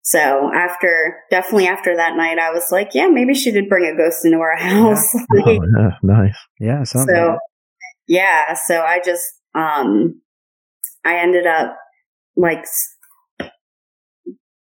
So 0.04 0.50
after, 0.52 1.16
definitely 1.30 1.68
after 1.68 1.96
that 1.96 2.16
night, 2.16 2.38
I 2.38 2.50
was 2.50 2.72
like, 2.72 2.90
yeah, 2.92 3.06
maybe 3.06 3.34
she 3.34 3.52
did 3.52 3.68
bring 3.68 3.86
a 3.86 3.96
ghost 3.96 4.24
into 4.24 4.38
our 4.38 4.56
house. 4.56 5.06
Yeah. 5.34 5.42
oh, 5.46 5.66
yeah, 5.78 5.90
nice. 6.02 6.36
Yeah. 6.60 6.82
So, 6.84 7.38
yeah. 8.08 8.54
So 8.66 8.82
I 8.82 9.00
just, 9.04 9.24
um, 9.54 10.20
I 11.04 11.18
ended 11.18 11.46
up 11.46 11.76
like 12.36 12.64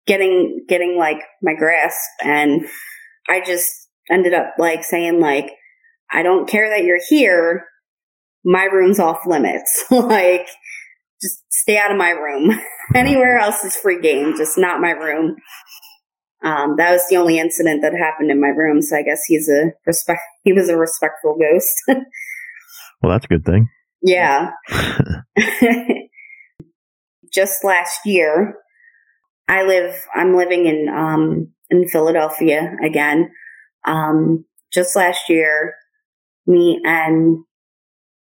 getting, 0.06 0.66
getting 0.68 0.98
like 0.98 1.22
my 1.42 1.54
grasp 1.54 2.10
and 2.24 2.62
I 3.30 3.42
just 3.46 3.72
ended 4.10 4.34
up 4.34 4.56
like 4.58 4.84
saying 4.84 5.20
like, 5.20 5.52
I 6.12 6.24
don't 6.24 6.48
care 6.48 6.70
that 6.70 6.84
you're 6.84 7.00
here. 7.08 7.66
My 8.46 8.66
room's 8.66 9.00
off 9.00 9.26
limits. 9.26 9.86
like, 9.92 10.48
just 11.22 11.42
stay 11.50 11.78
out 11.78 11.92
of 11.92 11.98
my 11.98 12.12
room. 12.12 12.60
Anywhere 12.96 13.38
else 13.38 13.64
is 13.64 13.76
free 13.76 14.02
game, 14.02 14.36
just 14.38 14.58
not 14.58 14.82
my 14.82 14.92
room. 14.92 15.38
Um, 16.44 16.76
that 16.78 16.92
was 16.92 17.04
the 17.10 17.16
only 17.16 17.40
incident 17.40 17.82
that 17.82 17.94
happened 17.94 18.30
in 18.30 18.42
my 18.42 18.50
room, 18.50 18.82
so 18.82 18.98
I 18.98 19.02
guess 19.02 19.24
he's 19.26 19.50
a 19.50 19.72
respect. 19.88 20.20
He 20.44 20.52
was 20.52 20.68
a 20.68 20.78
respectful 20.78 21.38
ghost. 21.40 22.04
well, 23.02 23.14
that's 23.14 23.24
a 23.24 23.30
good 23.30 23.46
thing. 23.46 23.70
Yeah. 24.02 24.52
just 27.34 27.64
last 27.64 28.00
year, 28.04 28.56
I 29.48 29.64
live. 29.64 29.96
I'm 30.16 30.36
living 30.36 30.66
in 30.66 30.88
um, 30.90 31.50
in 31.70 31.88
Philadelphia 31.88 32.76
again. 32.84 33.32
Um, 33.86 34.46
just 34.74 34.96
last 34.96 35.30
year, 35.30 35.76
me 36.48 36.82
and 36.84 37.44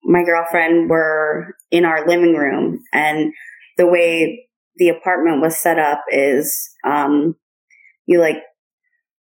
my 0.03 0.23
girlfriend 0.23 0.89
were 0.89 1.55
in 1.71 1.83
our 1.83 2.07
living 2.07 2.35
room 2.35 2.79
and 2.93 3.33
the 3.77 3.87
way 3.87 4.47
the 4.77 4.89
apartment 4.89 5.41
was 5.41 5.57
set 5.57 5.79
up 5.79 6.03
is 6.11 6.69
um, 6.85 7.35
you 8.05 8.19
like 8.19 8.37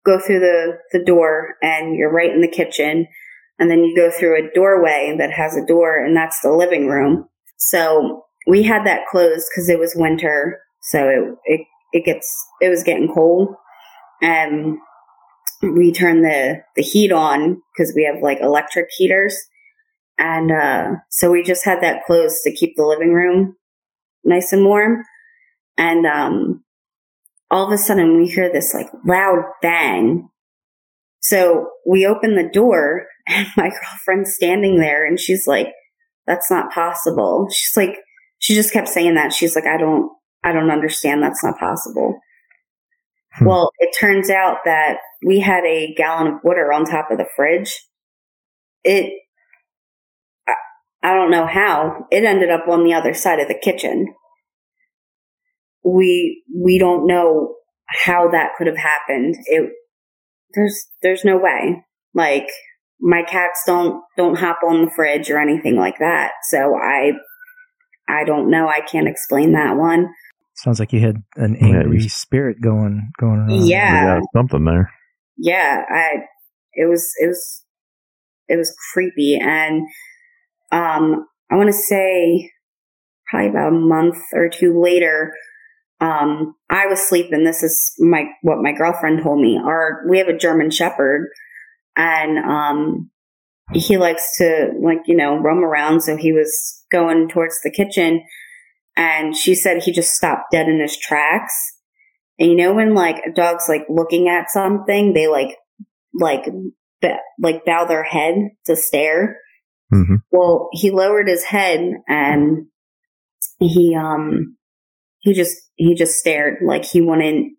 go 0.05 0.19
through 0.19 0.39
the, 0.39 0.77
the 0.93 1.03
door 1.03 1.55
and 1.61 1.97
you're 1.97 2.11
right 2.11 2.31
in 2.31 2.41
the 2.41 2.47
kitchen 2.47 3.05
and 3.59 3.69
then 3.69 3.79
you 3.83 3.95
go 3.95 4.09
through 4.09 4.37
a 4.37 4.49
doorway 4.55 5.15
that 5.17 5.31
has 5.31 5.55
a 5.55 5.65
door 5.65 6.03
and 6.03 6.15
that's 6.15 6.39
the 6.41 6.51
living 6.51 6.87
room 6.87 7.27
so 7.57 8.23
we 8.47 8.63
had 8.63 8.85
that 8.85 9.05
closed 9.11 9.47
because 9.51 9.69
it 9.69 9.77
was 9.77 9.93
winter 9.95 10.59
so 10.81 11.07
it, 11.07 11.35
it 11.45 11.67
it 11.93 12.05
gets 12.05 12.27
it 12.61 12.69
was 12.69 12.83
getting 12.83 13.13
cold 13.13 13.49
and 14.21 14.77
we 15.61 15.91
turned 15.91 16.23
the 16.23 16.61
the 16.75 16.81
heat 16.81 17.11
on 17.11 17.61
because 17.73 17.93
we 17.95 18.03
have 18.03 18.21
like 18.21 18.39
electric 18.41 18.87
heaters 18.97 19.37
and 20.21 20.51
uh, 20.51 20.97
so 21.09 21.31
we 21.31 21.41
just 21.41 21.65
had 21.65 21.81
that 21.81 22.03
closed 22.05 22.43
to 22.43 22.53
keep 22.53 22.75
the 22.75 22.85
living 22.85 23.11
room 23.11 23.55
nice 24.23 24.53
and 24.53 24.63
warm. 24.63 25.03
And 25.79 26.05
um, 26.05 26.63
all 27.49 27.65
of 27.65 27.71
a 27.71 27.77
sudden 27.79 28.17
we 28.17 28.27
hear 28.27 28.51
this 28.51 28.71
like 28.71 28.87
loud 29.03 29.43
bang. 29.63 30.29
So 31.21 31.69
we 31.87 32.05
open 32.05 32.35
the 32.35 32.47
door 32.47 33.07
and 33.27 33.47
my 33.57 33.69
girlfriend's 33.69 34.35
standing 34.35 34.79
there 34.79 35.07
and 35.07 35.19
she's 35.19 35.47
like, 35.47 35.69
that's 36.27 36.51
not 36.51 36.71
possible. 36.71 37.47
She's 37.51 37.75
like, 37.75 37.97
she 38.37 38.53
just 38.53 38.73
kept 38.73 38.89
saying 38.89 39.15
that. 39.15 39.33
She's 39.33 39.55
like, 39.55 39.65
I 39.65 39.77
don't, 39.77 40.11
I 40.43 40.51
don't 40.51 40.71
understand. 40.71 41.23
That's 41.23 41.43
not 41.43 41.59
possible. 41.59 42.19
Hmm. 43.33 43.45
Well, 43.45 43.71
it 43.79 43.95
turns 43.99 44.29
out 44.29 44.57
that 44.65 44.97
we 45.25 45.39
had 45.39 45.63
a 45.65 45.93
gallon 45.95 46.27
of 46.27 46.39
water 46.43 46.71
on 46.71 46.85
top 46.85 47.11
of 47.11 47.17
the 47.17 47.27
fridge. 47.35 47.85
It 48.83 49.13
I 51.03 51.13
don't 51.15 51.31
know 51.31 51.47
how 51.47 52.05
it 52.11 52.23
ended 52.23 52.51
up 52.51 52.67
on 52.67 52.83
the 52.83 52.93
other 52.93 53.13
side 53.13 53.39
of 53.39 53.47
the 53.47 53.57
kitchen. 53.57 54.13
We 55.83 56.43
we 56.55 56.77
don't 56.77 57.07
know 57.07 57.55
how 57.87 58.29
that 58.31 58.51
could 58.57 58.67
have 58.67 58.77
happened. 58.77 59.35
It 59.45 59.71
there's 60.53 60.87
there's 61.01 61.25
no 61.25 61.37
way. 61.37 61.83
Like 62.13 62.47
my 62.99 63.23
cats 63.23 63.63
don't 63.65 64.03
don't 64.15 64.37
hop 64.37 64.59
on 64.65 64.85
the 64.85 64.91
fridge 64.91 65.29
or 65.31 65.39
anything 65.39 65.75
like 65.75 65.97
that. 65.99 66.33
So 66.49 66.75
I 66.75 67.13
I 68.07 68.23
don't 68.23 68.51
know. 68.51 68.67
I 68.67 68.81
can't 68.81 69.07
explain 69.07 69.53
that 69.53 69.77
one. 69.77 70.13
Sounds 70.63 70.79
like 70.79 70.93
you 70.93 70.99
had 70.99 71.23
an 71.35 71.55
angry 71.55 72.01
yeah, 72.01 72.07
spirit 72.07 72.61
going 72.61 73.11
going 73.19 73.39
around. 73.39 73.65
Yeah, 73.65 74.19
something 74.35 74.63
there. 74.63 74.93
Yeah, 75.37 75.83
I 75.89 76.17
it 76.73 76.85
was 76.85 77.11
it 77.19 77.27
was 77.27 77.63
it 78.47 78.57
was 78.57 78.75
creepy 78.93 79.39
and 79.41 79.87
um, 80.71 81.27
I 81.51 81.55
want 81.55 81.67
to 81.67 81.73
say 81.73 82.51
probably 83.27 83.49
about 83.49 83.69
a 83.69 83.75
month 83.75 84.17
or 84.33 84.49
two 84.49 84.79
later, 84.79 85.33
um, 85.99 86.55
I 86.69 86.87
was 86.87 86.99
sleeping. 86.99 87.43
This 87.43 87.63
is 87.63 87.93
my 87.99 88.25
what 88.41 88.61
my 88.61 88.71
girlfriend 88.71 89.21
told 89.23 89.39
me. 89.39 89.59
Our 89.63 90.03
we 90.09 90.17
have 90.17 90.27
a 90.27 90.37
German 90.37 90.71
Shepherd, 90.71 91.29
and 91.95 92.37
um, 92.39 93.11
he 93.73 93.97
likes 93.97 94.37
to 94.37 94.71
like 94.81 95.01
you 95.05 95.15
know 95.15 95.37
roam 95.37 95.63
around. 95.63 96.01
So 96.01 96.17
he 96.17 96.33
was 96.33 96.83
going 96.91 97.29
towards 97.29 97.61
the 97.61 97.71
kitchen, 97.71 98.23
and 98.95 99.35
she 99.35 99.55
said 99.55 99.81
he 99.81 99.91
just 99.91 100.13
stopped 100.13 100.51
dead 100.51 100.67
in 100.67 100.79
his 100.79 100.97
tracks. 100.97 101.53
And 102.39 102.49
you 102.49 102.55
know 102.55 102.73
when 102.73 102.93
like 102.93 103.17
a 103.25 103.31
dog's 103.31 103.69
like 103.69 103.85
looking 103.89 104.27
at 104.27 104.49
something, 104.49 105.13
they 105.13 105.27
like 105.27 105.55
like 106.13 106.45
be- 107.01 107.15
like 107.39 107.65
bow 107.65 107.85
their 107.85 108.03
head 108.03 108.35
to 108.65 108.75
stare. 108.75 109.37
Mm-hmm. 109.93 110.15
Well, 110.31 110.69
he 110.71 110.91
lowered 110.91 111.27
his 111.27 111.43
head 111.43 111.81
and 112.07 112.67
he, 113.59 113.95
um, 113.95 114.57
he 115.19 115.33
just, 115.33 115.57
he 115.75 115.95
just 115.95 116.17
stared 116.17 116.59
like 116.65 116.85
he 116.85 117.01
wouldn't 117.01 117.53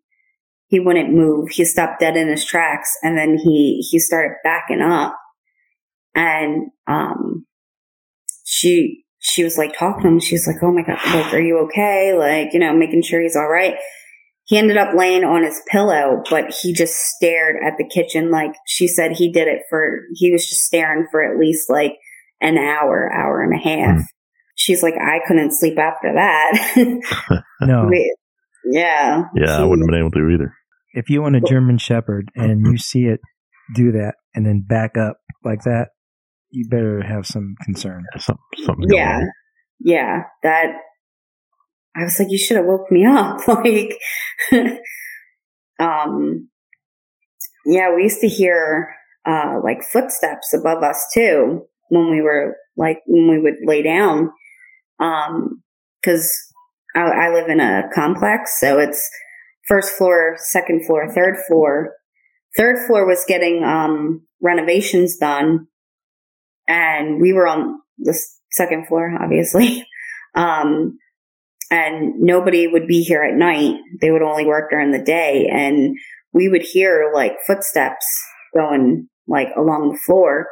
he 0.69 0.81
wouldn't 0.81 1.12
move. 1.12 1.51
He 1.51 1.67
stopped 1.67 2.01
dead 2.01 2.17
in 2.17 2.29
his 2.29 2.47
tracks 2.47 2.91
and 3.03 3.19
then 3.19 3.37
he, 3.37 3.87
he 3.91 3.99
started 3.99 4.37
backing 4.43 4.81
up 4.81 5.15
and, 6.15 6.71
um, 6.87 7.45
she, 8.45 9.05
she 9.23 9.45
was 9.45 9.57
like 9.57 9.73
talking 9.79 10.02
to 10.02 10.09
him. 10.09 10.21
She's 10.21 10.47
like, 10.47 10.57
Oh 10.62 10.73
my 10.73 10.83
God, 10.83 10.99
like, 11.14 11.33
are 11.33 11.41
you 11.41 11.61
okay? 11.61 12.12
Like, 12.12 12.52
you 12.52 12.59
know, 12.59 12.76
making 12.76 13.02
sure 13.02 13.23
he's 13.23 13.37
all 13.37 13.49
right. 13.49 13.76
He 14.45 14.59
ended 14.59 14.76
up 14.76 14.95
laying 14.95 15.23
on 15.23 15.45
his 15.45 15.62
pillow, 15.69 16.23
but 16.29 16.52
he 16.52 16.73
just 16.73 16.95
stared 16.95 17.57
at 17.64 17.75
the 17.79 17.88
kitchen. 17.88 18.31
Like 18.33 18.52
she 18.67 18.88
said, 18.88 19.12
he 19.12 19.31
did 19.31 19.47
it 19.47 19.62
for, 19.71 20.00
he 20.14 20.33
was 20.33 20.47
just 20.47 20.62
staring 20.62 21.07
for 21.11 21.23
at 21.23 21.38
least 21.38 21.71
like 21.71 21.95
an 22.41 22.59
hour, 22.59 23.11
hour 23.12 23.43
and 23.43 23.55
a 23.55 23.62
half. 23.62 24.00
Mm. 24.00 24.05
She's 24.57 24.83
like, 24.83 24.95
I 24.95 25.21
couldn't 25.26 25.52
sleep 25.52 25.79
after 25.79 26.12
that. 26.14 27.43
no. 27.61 27.91
yeah. 28.64 29.23
Yeah, 29.35 29.57
I 29.57 29.64
wouldn't 29.64 29.87
have 29.87 29.93
been 29.93 30.00
able 30.00 30.11
to 30.11 30.29
either. 30.35 30.52
If 30.95 31.09
you 31.09 31.23
want 31.23 31.37
a 31.37 31.41
German 31.41 31.79
Shepherd 31.79 32.29
and 32.35 32.67
you 32.67 32.76
see 32.76 33.05
it 33.05 33.21
do 33.75 33.93
that 33.93 34.14
and 34.35 34.45
then 34.45 34.64
back 34.69 34.99
up 34.99 35.19
like 35.45 35.62
that, 35.62 35.88
you 36.52 36.68
better 36.68 37.02
have 37.02 37.26
some 37.26 37.56
concern. 37.64 38.04
Some, 38.18 38.38
something 38.64 38.88
yeah. 38.92 39.21
Yeah. 39.80 40.25
That, 40.42 40.75
I 41.97 42.04
was 42.04 42.18
like, 42.18 42.30
you 42.30 42.38
should 42.38 42.59
have 42.59 42.66
woke 42.66 42.90
me 42.90 43.04
up. 43.06 43.47
like, 43.49 43.99
um, 45.80 46.49
yeah, 47.64 47.94
we 47.94 48.04
used 48.04 48.21
to 48.21 48.28
hear, 48.28 48.94
uh, 49.26 49.56
like 49.64 49.82
footsteps 49.82 50.52
above 50.54 50.82
us 50.82 51.06
too 51.14 51.62
when 51.88 52.11
we 52.11 52.21
were 52.21 52.56
like, 52.76 52.99
when 53.06 53.28
we 53.28 53.40
would 53.40 53.56
lay 53.64 53.82
down. 53.82 54.30
Um, 55.00 55.62
cause 56.04 56.30
I, 56.94 57.00
I 57.00 57.32
live 57.32 57.49
in 57.49 57.61
a 57.61 57.85
complex. 57.94 58.61
So 58.61 58.78
it's 58.78 59.09
first 59.66 59.94
floor, 59.97 60.37
second 60.37 60.87
floor, 60.87 61.11
third 61.12 61.37
floor. 61.49 61.94
Third 62.56 62.87
floor 62.87 63.06
was 63.06 63.25
getting, 63.26 63.64
um, 63.64 64.26
renovations 64.42 65.16
done 65.16 65.68
and 66.73 67.21
we 67.21 67.35
were 67.35 67.47
on 67.47 67.81
the 67.99 68.19
second 68.50 68.87
floor, 68.88 69.14
obviously. 69.21 69.87
Um, 70.35 70.97
and 71.71 72.21
nobody 72.21 72.67
would 72.67 72.87
be 72.87 73.02
here 73.02 73.23
at 73.23 73.37
night. 73.37 73.76
They 74.00 74.11
would 74.11 74.23
only 74.23 74.47
work 74.47 74.71
during 74.71 74.91
the 74.91 75.05
day 75.05 75.47
and 75.52 75.95
we 76.33 76.49
would 76.49 76.62
hear 76.62 77.11
like 77.14 77.35
footsteps 77.47 78.07
going 78.57 79.09
like 79.29 79.49
along 79.59 79.91
the 79.91 79.99
floor. 80.07 80.47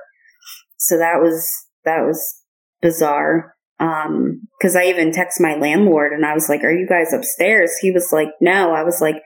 So 0.77 0.99
that 0.99 1.23
was, 1.23 1.50
that 1.87 2.03
was 2.03 2.23
bizarre. 2.83 3.55
Um, 3.79 4.43
cause 4.61 4.77
I 4.77 4.85
even 4.89 5.12
texted 5.12 5.41
my 5.41 5.55
landlord 5.55 6.12
and 6.12 6.27
I 6.27 6.35
was 6.35 6.50
like, 6.50 6.62
are 6.62 6.71
you 6.71 6.87
guys 6.87 7.15
upstairs? 7.15 7.73
He 7.81 7.91
was 7.91 8.11
like, 8.12 8.29
no. 8.43 8.75
I 8.75 8.83
was 8.83 9.00
like, 9.00 9.17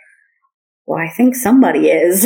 well, 0.86 1.02
I 1.04 1.10
think 1.10 1.34
somebody 1.34 1.88
is. 1.88 2.24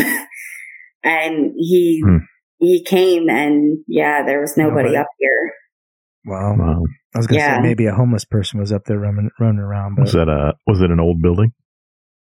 and 1.02 1.54
he, 1.56 2.02
hmm. 2.04 2.18
He 2.58 2.82
came 2.84 3.28
and 3.28 3.78
yeah, 3.86 4.24
there 4.24 4.40
was 4.40 4.56
nobody, 4.56 4.90
nobody. 4.90 4.96
up 4.96 5.06
here. 5.18 5.52
Wow. 6.24 6.56
wow. 6.58 6.82
I 7.14 7.18
was 7.18 7.26
gonna 7.26 7.40
yeah. 7.40 7.56
say 7.56 7.62
maybe 7.62 7.86
a 7.86 7.94
homeless 7.94 8.24
person 8.24 8.60
was 8.60 8.72
up 8.72 8.84
there 8.84 8.98
running 8.98 9.30
running 9.40 9.60
around. 9.60 9.94
But 9.94 10.02
was 10.02 10.12
that 10.12 10.28
a 10.28 10.54
was 10.66 10.80
it 10.80 10.90
an 10.90 11.00
old 11.00 11.22
building? 11.22 11.52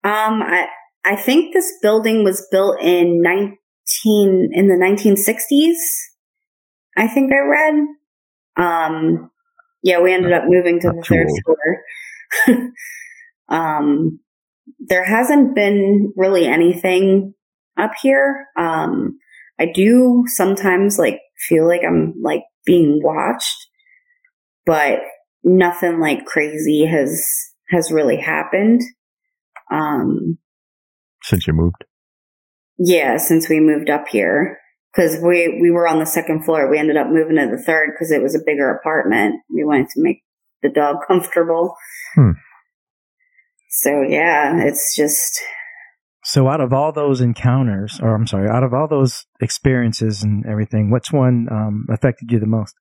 Um, 0.05 0.43
I 0.43 0.67
I 1.05 1.17
think 1.17 1.53
this 1.53 1.71
building 1.83 2.25
was 2.25 2.47
built 2.51 2.81
in 2.81 3.21
nineteen 3.21 4.51
in 4.53 4.69
the 4.69 4.77
nineteen 4.77 5.17
sixties. 5.17 5.79
I 6.97 7.07
think 7.09 7.33
I 7.33 7.39
read. 7.39 7.75
Um, 8.57 9.31
yeah, 9.83 10.01
we 10.01 10.13
ended 10.13 10.33
up 10.33 10.45
moving 10.47 10.81
to 10.81 10.89
the 10.89 11.03
third 11.03 11.29
floor. 12.47 12.73
um, 13.49 14.21
there 14.79 15.05
hasn't 15.05 15.55
been 15.55 16.13
really 16.17 16.47
anything 16.47 17.35
up 17.79 17.93
here. 18.01 18.47
Um, 18.57 19.19
I 19.63 19.73
do 19.73 20.25
sometimes 20.27 20.99
like 20.99 21.21
feel 21.49 21.67
like 21.67 21.83
I'm 21.87 22.15
like 22.23 22.43
being 22.65 23.01
watched 23.03 23.57
but 24.65 25.01
nothing 25.43 26.01
like 26.01 26.25
crazy 26.25 26.87
has 26.87 27.27
has 27.71 27.91
really 27.91 28.17
happened. 28.17 28.83
Um, 29.71 30.39
since 31.23 31.47
you 31.47 31.53
moved. 31.53 31.85
Yeah, 32.79 33.17
since 33.17 33.49
we 33.49 33.61
moved 33.61 33.91
up 33.91 34.09
here, 34.09 34.59
because 34.93 35.19
we 35.23 35.59
we 35.61 35.71
were 35.71 35.89
on 35.89 35.99
the 35.99 36.07
second 36.07 36.45
floor. 36.45 36.71
We 36.71 36.79
ended 36.79 36.97
up 36.97 37.09
moving 37.09 37.37
to 37.37 37.49
the 37.51 37.63
third 37.63 37.91
because 37.93 38.11
it 38.11 38.23
was 38.23 38.35
a 38.35 38.45
bigger 38.45 38.71
apartment. 38.71 39.37
We 39.53 39.65
wanted 39.65 39.89
to 39.91 40.03
make 40.03 40.23
the 40.63 40.71
dog 40.71 40.97
comfortable. 41.07 41.75
Hmm. 42.15 42.33
So 43.71 44.03
yeah, 44.03 44.63
it's 44.65 44.95
just. 44.95 45.41
So 46.25 46.49
out 46.49 46.61
of 46.61 46.73
all 46.73 46.93
those 46.93 47.21
encounters, 47.21 47.99
or 48.01 48.15
I'm 48.15 48.27
sorry, 48.27 48.49
out 48.49 48.63
of 48.63 48.73
all 48.73 48.87
those 48.87 49.27
experiences 49.41 50.23
and 50.23 50.47
everything, 50.47 50.91
which 50.91 51.13
one 51.13 51.49
um, 51.51 51.87
affected 51.91 52.31
you 52.31 52.39
the 52.39 52.47
most? 52.47 52.75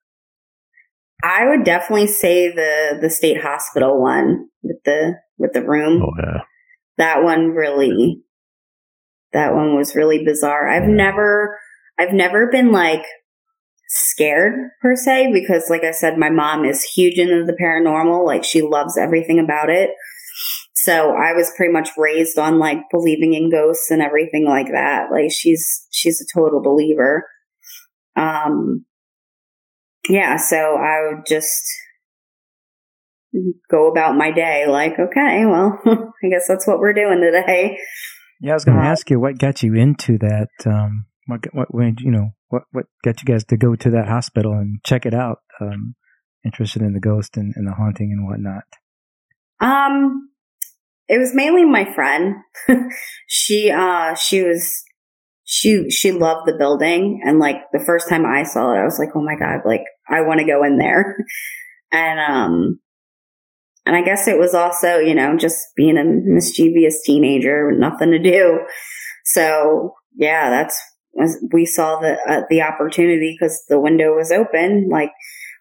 I 1.24 1.46
would 1.46 1.64
definitely 1.64 2.08
say 2.08 2.50
the 2.52 2.98
the 3.00 3.10
state 3.10 3.40
hospital 3.40 4.00
one 4.00 4.48
with 4.62 4.78
the 4.84 5.14
with 5.38 5.52
the 5.52 5.64
room. 5.64 6.02
Oh 6.02 6.12
yeah. 6.18 6.40
That 6.98 7.22
one 7.22 7.50
really 7.50 8.22
that 9.32 9.54
one 9.54 9.76
was 9.76 9.94
really 9.94 10.24
bizarre. 10.24 10.68
I've 10.68 10.88
yeah. 10.88 10.94
never 10.94 11.58
I've 11.98 12.12
never 12.12 12.48
been 12.50 12.72
like 12.72 13.04
scared 13.88 14.54
per 14.80 14.96
se 14.96 15.30
because 15.32 15.68
like 15.70 15.84
I 15.84 15.92
said 15.92 16.18
my 16.18 16.30
mom 16.30 16.64
is 16.64 16.82
huge 16.82 17.18
into 17.18 17.44
the 17.44 17.56
paranormal, 17.60 18.26
like 18.26 18.42
she 18.44 18.62
loves 18.62 18.96
everything 18.96 19.38
about 19.38 19.70
it. 19.70 19.90
So 20.74 21.10
I 21.10 21.32
was 21.34 21.52
pretty 21.56 21.72
much 21.72 21.90
raised 21.96 22.38
on 22.38 22.58
like 22.58 22.78
believing 22.90 23.34
in 23.34 23.50
ghosts 23.50 23.90
and 23.90 24.02
everything 24.02 24.46
like 24.46 24.68
that. 24.72 25.10
Like 25.10 25.30
she's 25.30 25.86
she's 25.90 26.20
a 26.20 26.38
total 26.38 26.62
believer. 26.62 27.26
Um 28.16 28.84
yeah, 30.08 30.36
so 30.36 30.56
I 30.56 31.02
would 31.06 31.26
just 31.26 31.62
go 33.70 33.90
about 33.90 34.16
my 34.16 34.30
day 34.30 34.66
like, 34.66 34.98
okay, 34.98 35.44
well, 35.46 35.78
I 35.86 36.28
guess 36.28 36.46
that's 36.48 36.66
what 36.66 36.78
we're 36.78 36.92
doing 36.92 37.20
today. 37.20 37.78
Yeah, 38.40 38.52
I 38.52 38.54
was 38.54 38.64
going 38.64 38.78
to 38.78 38.84
uh, 38.84 38.88
ask 38.88 39.08
you 39.10 39.20
what 39.20 39.38
got 39.38 39.62
you 39.62 39.74
into 39.74 40.18
that. 40.18 40.48
Um, 40.66 41.06
what, 41.26 41.70
what, 41.70 42.00
you 42.00 42.10
know, 42.10 42.30
what, 42.48 42.64
what 42.72 42.86
got 43.04 43.22
you 43.22 43.26
guys 43.26 43.44
to 43.44 43.56
go 43.56 43.76
to 43.76 43.90
that 43.90 44.08
hospital 44.08 44.52
and 44.52 44.80
check 44.84 45.06
it 45.06 45.14
out? 45.14 45.38
Um, 45.60 45.94
interested 46.44 46.82
in 46.82 46.92
the 46.92 47.00
ghost 47.00 47.36
and, 47.36 47.54
and 47.56 47.66
the 47.66 47.72
haunting 47.72 48.10
and 48.10 48.26
whatnot. 48.26 48.64
Um, 49.60 50.30
it 51.12 51.18
was 51.18 51.34
mainly 51.34 51.66
my 51.66 51.84
friend. 51.94 52.36
she, 53.28 53.70
uh, 53.70 54.14
she 54.14 54.42
was 54.42 54.82
she 55.44 55.90
she 55.90 56.12
loved 56.12 56.46
the 56.46 56.56
building 56.56 57.20
and 57.26 57.38
like 57.38 57.56
the 57.74 57.84
first 57.84 58.08
time 58.08 58.24
I 58.24 58.42
saw 58.42 58.72
it, 58.72 58.78
I 58.78 58.84
was 58.84 58.98
like, 58.98 59.10
oh 59.14 59.22
my 59.22 59.36
god, 59.38 59.60
like 59.66 59.84
I 60.08 60.22
want 60.22 60.40
to 60.40 60.46
go 60.46 60.64
in 60.64 60.78
there. 60.78 61.16
and 61.92 62.18
um 62.18 62.80
and 63.84 63.94
I 63.94 64.02
guess 64.02 64.28
it 64.28 64.38
was 64.38 64.54
also, 64.54 64.96
you 64.96 65.14
know, 65.14 65.36
just 65.36 65.58
being 65.76 65.98
a 65.98 66.04
mischievous 66.04 67.02
teenager 67.04 67.68
with 67.68 67.78
nothing 67.78 68.12
to 68.12 68.18
do. 68.18 68.60
So 69.26 69.92
yeah, 70.16 70.48
that's 70.48 70.80
we 71.52 71.66
saw 71.66 72.00
the 72.00 72.16
uh, 72.26 72.42
the 72.48 72.62
opportunity 72.62 73.36
because 73.38 73.62
the 73.68 73.78
window 73.78 74.14
was 74.14 74.32
open. 74.32 74.88
Like 74.90 75.10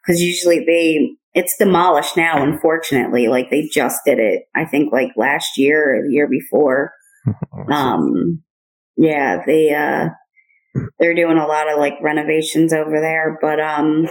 because 0.01 0.21
usually 0.21 0.63
they 0.65 1.15
it's 1.33 1.55
demolished 1.57 2.17
now. 2.17 2.43
Unfortunately, 2.43 3.27
like 3.27 3.49
they 3.49 3.67
just 3.71 3.99
did 4.05 4.19
it. 4.19 4.43
I 4.55 4.65
think 4.65 4.91
like 4.91 5.11
last 5.15 5.57
year 5.57 5.95
or 5.95 6.03
the 6.03 6.13
year 6.13 6.27
before. 6.29 6.91
um 7.71 8.41
yeah, 8.97 9.43
they 9.45 9.73
uh 9.73 10.09
they're 10.99 11.15
doing 11.15 11.37
a 11.37 11.47
lot 11.47 11.71
of 11.71 11.77
like 11.77 11.93
renovations 12.01 12.73
over 12.73 12.99
there, 12.99 13.37
but 13.41 13.59
um 13.59 14.07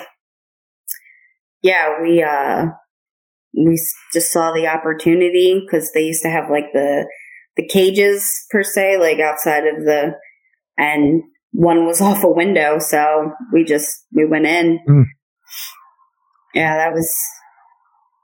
yeah, 1.62 2.00
we 2.03 2.22
uh 2.22 2.66
we 3.55 3.79
just 4.12 4.33
saw 4.33 4.53
the 4.53 4.68
opportunity 4.68 5.61
because 5.61 5.90
they 5.92 6.03
used 6.03 6.22
to 6.22 6.31
have 6.31 6.50
like 6.50 6.72
the 6.72 7.07
the 7.57 7.66
cages 7.66 8.46
per 8.50 8.62
se, 8.62 8.98
like 8.98 9.18
outside 9.18 9.66
of 9.66 9.85
the 9.85 10.12
and 10.79 11.22
one 11.53 11.87
was 11.87 12.00
off 12.00 12.24
a 12.24 12.31
window, 12.31 12.79
so 12.79 13.33
we 13.53 13.64
just 13.64 13.88
we 14.12 14.26
went 14.26 14.46
in. 14.46 14.79
Mm. 14.88 15.05
Yeah, 16.55 16.77
that 16.77 16.93
was 16.93 17.13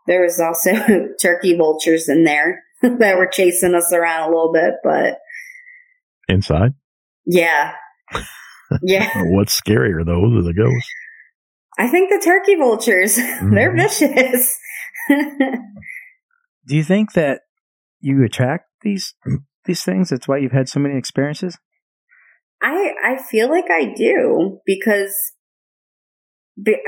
there 0.06 0.22
was 0.22 0.40
also 0.40 0.70
turkey 1.20 1.56
vultures 1.56 2.08
in 2.08 2.24
there 2.24 2.62
that 2.82 3.16
were 3.16 3.26
chasing 3.26 3.74
us 3.74 3.92
around 3.92 4.24
a 4.24 4.34
little 4.34 4.52
bit, 4.52 4.74
but 4.82 5.18
inside? 6.28 6.72
Yeah. 7.24 7.72
Yeah. 8.82 9.10
What's 9.16 9.60
scarier, 9.60 10.04
those 10.04 10.32
or 10.32 10.42
the 10.42 10.54
ghosts? 10.54 10.90
I 11.78 11.88
think 11.88 12.10
the 12.10 12.22
turkey 12.24 12.54
vultures. 12.54 13.18
Mm-hmm. 13.18 13.54
They're 13.54 13.76
vicious. 13.76 14.58
Do 15.08 16.74
you 16.74 16.82
think 16.82 17.12
that 17.12 17.42
you 18.00 18.24
attract 18.24 18.64
these 18.82 19.14
these 19.66 19.84
things? 19.84 20.10
That's 20.10 20.26
why 20.26 20.38
you've 20.38 20.52
had 20.52 20.68
so 20.68 20.80
many 20.80 20.96
experiences. 20.96 21.58
I 22.62 22.92
I 23.04 23.22
feel 23.30 23.50
like 23.50 23.70
I 23.70 23.92
do 23.94 24.60
because 24.64 25.14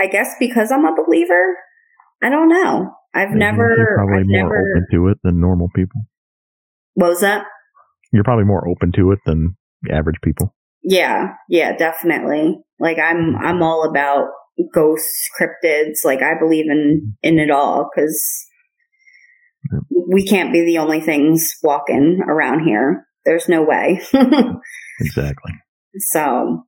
I 0.01 0.07
guess 0.07 0.35
because 0.41 0.73
I'm 0.73 0.85
a 0.85 0.95
believer. 0.95 1.57
I 2.23 2.31
don't 2.31 2.49
know. 2.49 2.91
I've 3.15 3.31
Maybe 3.31 3.41
never 3.41 3.95
probably 3.97 4.21
I've 4.21 4.27
more 4.27 4.43
never, 4.43 4.71
open 4.71 4.87
to 4.93 5.09
it 5.09 5.19
than 5.23 5.41
normal 5.41 5.69
people. 5.75 6.01
What 6.95 7.11
was 7.11 7.21
that? 7.21 7.45
you're 8.13 8.25
probably 8.25 8.45
more 8.45 8.67
open 8.69 8.93
to 8.93 9.13
it 9.13 9.19
than 9.27 9.57
average 9.91 10.17
people. 10.23 10.55
Yeah, 10.83 11.35
yeah, 11.49 11.77
definitely. 11.77 12.59
Like 12.81 12.99
I'm 12.99 13.35
mm-hmm. 13.35 13.47
I'm 13.47 13.63
all 13.63 13.89
about 13.89 14.29
ghosts, 14.75 15.29
cryptids. 15.39 16.05
Like 16.05 16.23
I 16.23 16.39
believe 16.39 16.71
in 16.71 17.17
in 17.23 17.39
it 17.39 17.51
all 17.51 17.89
because 17.95 18.45
Yep. 19.73 19.83
we 20.09 20.25
can't 20.25 20.53
be 20.53 20.65
the 20.65 20.79
only 20.79 21.01
things 21.01 21.57
walking 21.63 22.21
around 22.27 22.65
here. 22.65 23.07
There's 23.25 23.49
no 23.49 23.63
way. 23.63 24.01
Exactly. 25.01 25.53
so 25.99 26.65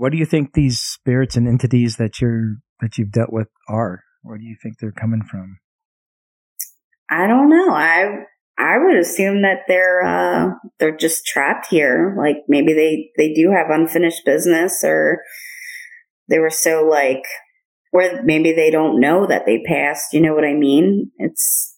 What 0.00 0.12
do 0.12 0.16
you 0.16 0.24
think 0.24 0.54
these 0.54 0.80
spirits 0.80 1.36
and 1.36 1.46
entities 1.46 1.96
that 1.98 2.22
you're 2.22 2.56
that 2.80 2.96
you've 2.96 3.12
dealt 3.12 3.30
with 3.30 3.48
are? 3.68 4.02
Where 4.22 4.38
do 4.38 4.44
you 4.44 4.56
think 4.62 4.78
they're 4.78 4.92
coming 4.92 5.20
from? 5.30 5.58
I 7.10 7.26
don't 7.26 7.50
know. 7.50 7.74
I 7.74 8.24
I 8.56 8.78
would 8.78 8.96
assume 8.96 9.42
that 9.42 9.64
they're 9.68 10.02
uh 10.02 10.54
they're 10.78 10.96
just 10.96 11.26
trapped 11.26 11.66
here. 11.66 12.16
Like 12.16 12.36
maybe 12.48 12.72
they 12.72 13.10
they 13.18 13.34
do 13.34 13.50
have 13.50 13.66
unfinished 13.68 14.24
business 14.24 14.82
or 14.82 15.22
they 16.30 16.38
were 16.38 16.48
so 16.48 16.88
like 16.90 17.24
or 17.92 18.22
maybe 18.24 18.54
they 18.54 18.70
don't 18.70 19.00
know 19.00 19.26
that 19.26 19.44
they 19.44 19.62
passed, 19.66 20.14
you 20.14 20.22
know 20.22 20.32
what 20.32 20.46
I 20.46 20.54
mean? 20.54 21.10
It's 21.18 21.76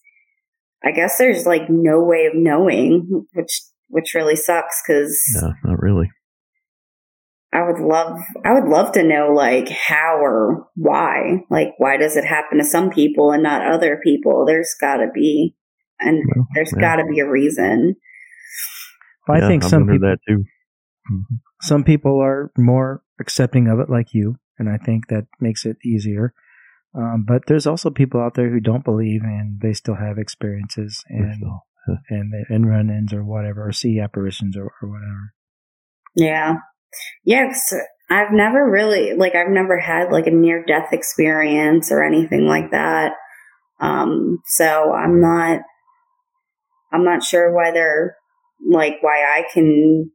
I 0.81 0.91
guess 0.91 1.17
there's 1.17 1.45
like 1.45 1.63
no 1.69 2.01
way 2.01 2.25
of 2.27 2.35
knowing, 2.35 3.25
which 3.33 3.63
which 3.89 4.13
really 4.15 4.37
sucks 4.37 4.81
cuz 4.87 5.21
No, 5.41 5.51
not 5.65 5.81
really. 5.81 6.09
I 7.53 7.61
would 7.63 7.79
love 7.79 8.19
I 8.43 8.53
would 8.53 8.69
love 8.69 8.93
to 8.93 9.03
know 9.03 9.31
like 9.33 9.69
how 9.69 10.17
or 10.19 10.67
why. 10.75 11.41
Like 11.49 11.69
why 11.77 11.97
does 11.97 12.17
it 12.17 12.25
happen 12.25 12.57
to 12.57 12.63
some 12.65 12.89
people 12.89 13.31
and 13.31 13.43
not 13.43 13.65
other 13.65 13.99
people? 14.03 14.45
There's 14.45 14.75
got 14.81 14.97
to 14.97 15.07
be 15.13 15.55
and 15.99 16.23
Well, 16.35 16.47
there's 16.55 16.73
yeah. 16.75 16.81
got 16.81 16.95
to 16.97 17.05
be 17.05 17.19
a 17.19 17.29
reason. 17.29 17.95
I 19.29 19.39
Yeah, 19.39 19.47
think 19.47 19.63
I 19.63 19.67
some 19.67 19.87
wondered 19.87 19.93
people 20.01 20.09
that 20.09 20.19
too. 20.27 20.43
Mhm. 21.11 21.39
some 21.61 21.83
people 21.83 22.19
are 22.21 22.51
more 22.57 23.03
accepting 23.19 23.67
of 23.67 23.79
it, 23.79 23.89
like 23.89 24.13
you, 24.13 24.37
and 24.57 24.69
I 24.69 24.77
think 24.77 25.07
that 25.07 25.27
makes 25.39 25.65
it 25.65 25.77
easier. 25.85 26.33
Um, 26.95 27.25
but 27.27 27.43
there's 27.47 27.65
also 27.67 27.89
people 27.89 28.21
out 28.21 28.35
there 28.35 28.49
who 28.49 28.59
don't 28.59 28.83
believe, 28.85 29.21
and 29.23 29.59
they 29.61 29.73
still 29.73 29.95
have 29.95 30.17
experiences 30.17 31.03
and 31.09 31.41
So, 31.41 31.97
and 32.09 32.31
and 32.49 32.69
run-ins 32.69 33.13
or 33.13 33.23
whatever, 33.23 33.67
or 33.67 33.71
see 33.71 33.99
apparitions 33.99 34.55
or, 34.55 34.71
or 34.81 34.89
whatever. 34.89 35.33
Yeah. 36.15 36.55
'Cause 37.27 37.73
I've 38.09 38.31
never 38.31 38.69
really 38.69 39.13
like 39.13 39.35
I've 39.35 39.49
never 39.49 39.79
had 39.79 40.11
like 40.11 40.27
a 40.27 40.31
near 40.31 40.63
death 40.65 40.89
experience 40.91 41.91
or 41.91 42.03
anything 42.03 42.45
like 42.45 42.71
that. 42.71 43.13
Um 43.79 44.39
so 44.45 44.93
I'm 44.93 45.19
not 45.21 45.61
I'm 46.91 47.03
not 47.03 47.23
sure 47.23 47.53
whether 47.55 48.15
like 48.65 48.97
why 49.01 49.23
I 49.23 49.45
can 49.51 50.11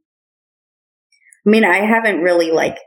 I 1.45 1.49
mean, 1.49 1.63
I 1.65 1.77
haven't 1.79 2.21
really 2.21 2.51
like 2.51 2.77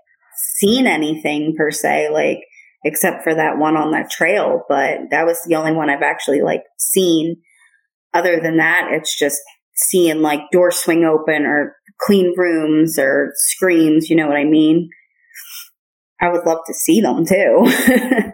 seen 0.56 0.86
anything 0.86 1.54
per 1.56 1.70
se 1.70 2.10
like 2.10 2.38
except 2.84 3.22
for 3.22 3.34
that 3.34 3.58
one 3.58 3.76
on 3.76 3.92
that 3.92 4.10
trail, 4.10 4.62
but 4.68 4.98
that 5.10 5.24
was 5.26 5.40
the 5.46 5.54
only 5.56 5.72
one 5.72 5.88
I've 5.90 6.02
actually 6.02 6.42
like 6.42 6.62
seen. 6.78 7.36
Other 8.14 8.40
than 8.40 8.58
that, 8.58 8.88
it's 8.92 9.18
just 9.18 9.40
seeing 9.74 10.20
like 10.20 10.40
doors 10.52 10.76
swing 10.76 11.04
open 11.04 11.46
or 11.46 11.76
clean 12.00 12.34
rooms 12.36 12.98
or 12.98 13.32
screams, 13.34 14.08
you 14.10 14.16
know 14.16 14.26
what 14.28 14.36
I 14.36 14.44
mean? 14.44 14.90
I 16.20 16.28
would 16.30 16.44
love 16.46 16.58
to 16.66 16.74
see 16.74 17.00
them 17.00 17.24
too. 17.26 17.64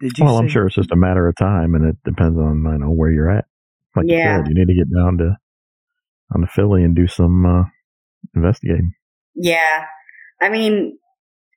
Did 0.00 0.12
you? 0.16 0.24
well, 0.24 0.38
I'm 0.38 0.48
sure 0.48 0.66
it's 0.66 0.76
just 0.76 0.92
a 0.92 0.96
matter 0.96 1.26
of 1.26 1.34
time, 1.36 1.74
and 1.74 1.84
it 1.84 1.96
depends 2.04 2.38
on 2.38 2.66
I 2.66 2.76
know 2.76 2.90
where 2.92 3.10
you're 3.10 3.30
at. 3.30 3.46
Like 3.96 4.06
Yeah. 4.08 4.38
you 4.38 4.44
said, 4.44 4.48
you 4.48 4.54
need 4.54 4.72
to 4.72 4.78
get 4.78 4.94
down 4.94 5.18
to 5.18 5.36
on 6.34 6.40
the 6.42 6.46
Philly 6.46 6.84
and 6.84 6.94
do 6.94 7.06
some 7.08 7.44
uh, 7.44 7.64
investigating. 8.34 8.92
yeah. 9.34 9.84
I 10.40 10.50
mean, 10.50 10.98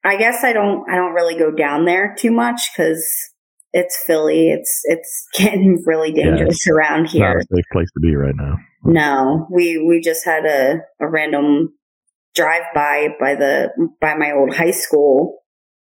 I 0.04 0.18
guess 0.18 0.44
I 0.44 0.54
don't 0.54 0.90
I 0.90 0.96
don't 0.96 1.14
really 1.14 1.38
go 1.38 1.52
down 1.52 1.86
there 1.86 2.16
too 2.18 2.32
much 2.32 2.62
cuz 2.76 3.06
it's 3.74 4.04
Philly. 4.06 4.50
It's 4.50 4.82
it's 4.86 5.28
getting 5.34 5.84
really 5.86 6.12
dangerous 6.12 6.68
around 6.68 7.06
It's 7.06 7.16
not 7.16 7.38
a 7.38 7.42
safe 7.42 7.66
place 7.72 7.90
to 7.94 8.00
be 8.00 8.16
right 8.16 8.36
now. 8.36 8.58
No, 8.84 9.48
we 9.52 9.78
we 9.78 10.02
just 10.02 10.26
had 10.26 10.46
a 10.46 10.82
a 11.00 11.08
random 11.08 11.74
drive 12.34 12.64
by 12.74 13.10
by 13.20 13.36
the 13.36 13.70
by 14.00 14.16
my 14.16 14.32
old 14.32 14.56
high 14.56 14.72
school 14.72 15.42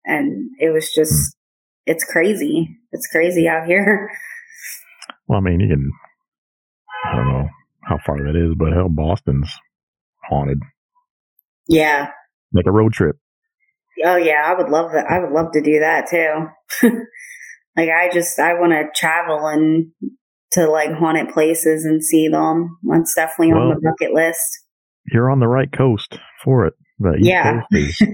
and 0.07 0.51
it 0.59 0.73
was 0.73 0.93
just 0.95 1.13
hmm. 1.13 1.91
it's 1.91 2.05
crazy. 2.05 2.79
It's 2.93 3.09
crazy 3.09 3.49
out 3.49 3.67
here. 3.67 4.11
Well, 5.29 5.41
I 5.41 5.43
mean, 5.43 5.59
you 5.59 5.67
can. 5.67 5.91
I 7.05 7.17
don't 7.17 7.29
know 7.33 7.49
how 7.83 7.99
far 8.07 8.19
that 8.19 8.37
is, 8.37 8.55
but 8.57 8.73
hell, 8.73 8.89
Boston's 8.89 9.53
haunted. 10.29 10.61
Yeah. 11.69 12.11
Make 12.53 12.69
a 12.69 12.71
road 12.71 12.93
trip. 12.93 13.17
Oh 14.05 14.15
yeah, 14.15 14.43
I 14.45 14.55
would 14.55 14.71
love 14.71 14.93
that. 14.93 15.07
I 15.11 15.19
would 15.19 15.33
love 15.33 15.51
to 15.53 15.61
do 15.61 15.81
that 15.81 16.07
too. 16.09 16.89
like 17.77 17.91
I 17.91 18.11
just 18.13 18.39
I 18.39 18.55
want 18.55 18.73
to 18.73 18.89
travel 18.95 19.47
and 19.47 19.93
to 20.53 20.69
like 20.69 20.93
haunted 20.93 21.29
places 21.29 21.85
and 21.85 22.03
see 22.03 22.29
them. 22.29 22.79
That's 22.85 23.15
definitely 23.15 23.53
on 23.53 23.69
the 23.75 23.81
bucket 23.81 24.15
list. 24.15 24.65
You're 25.13 25.31
on 25.31 25.41
the 25.41 25.49
right 25.49 25.71
coast 25.71 26.19
for 26.43 26.67
it. 26.67 26.75
The 26.99 27.17
Yeah. 27.21 27.63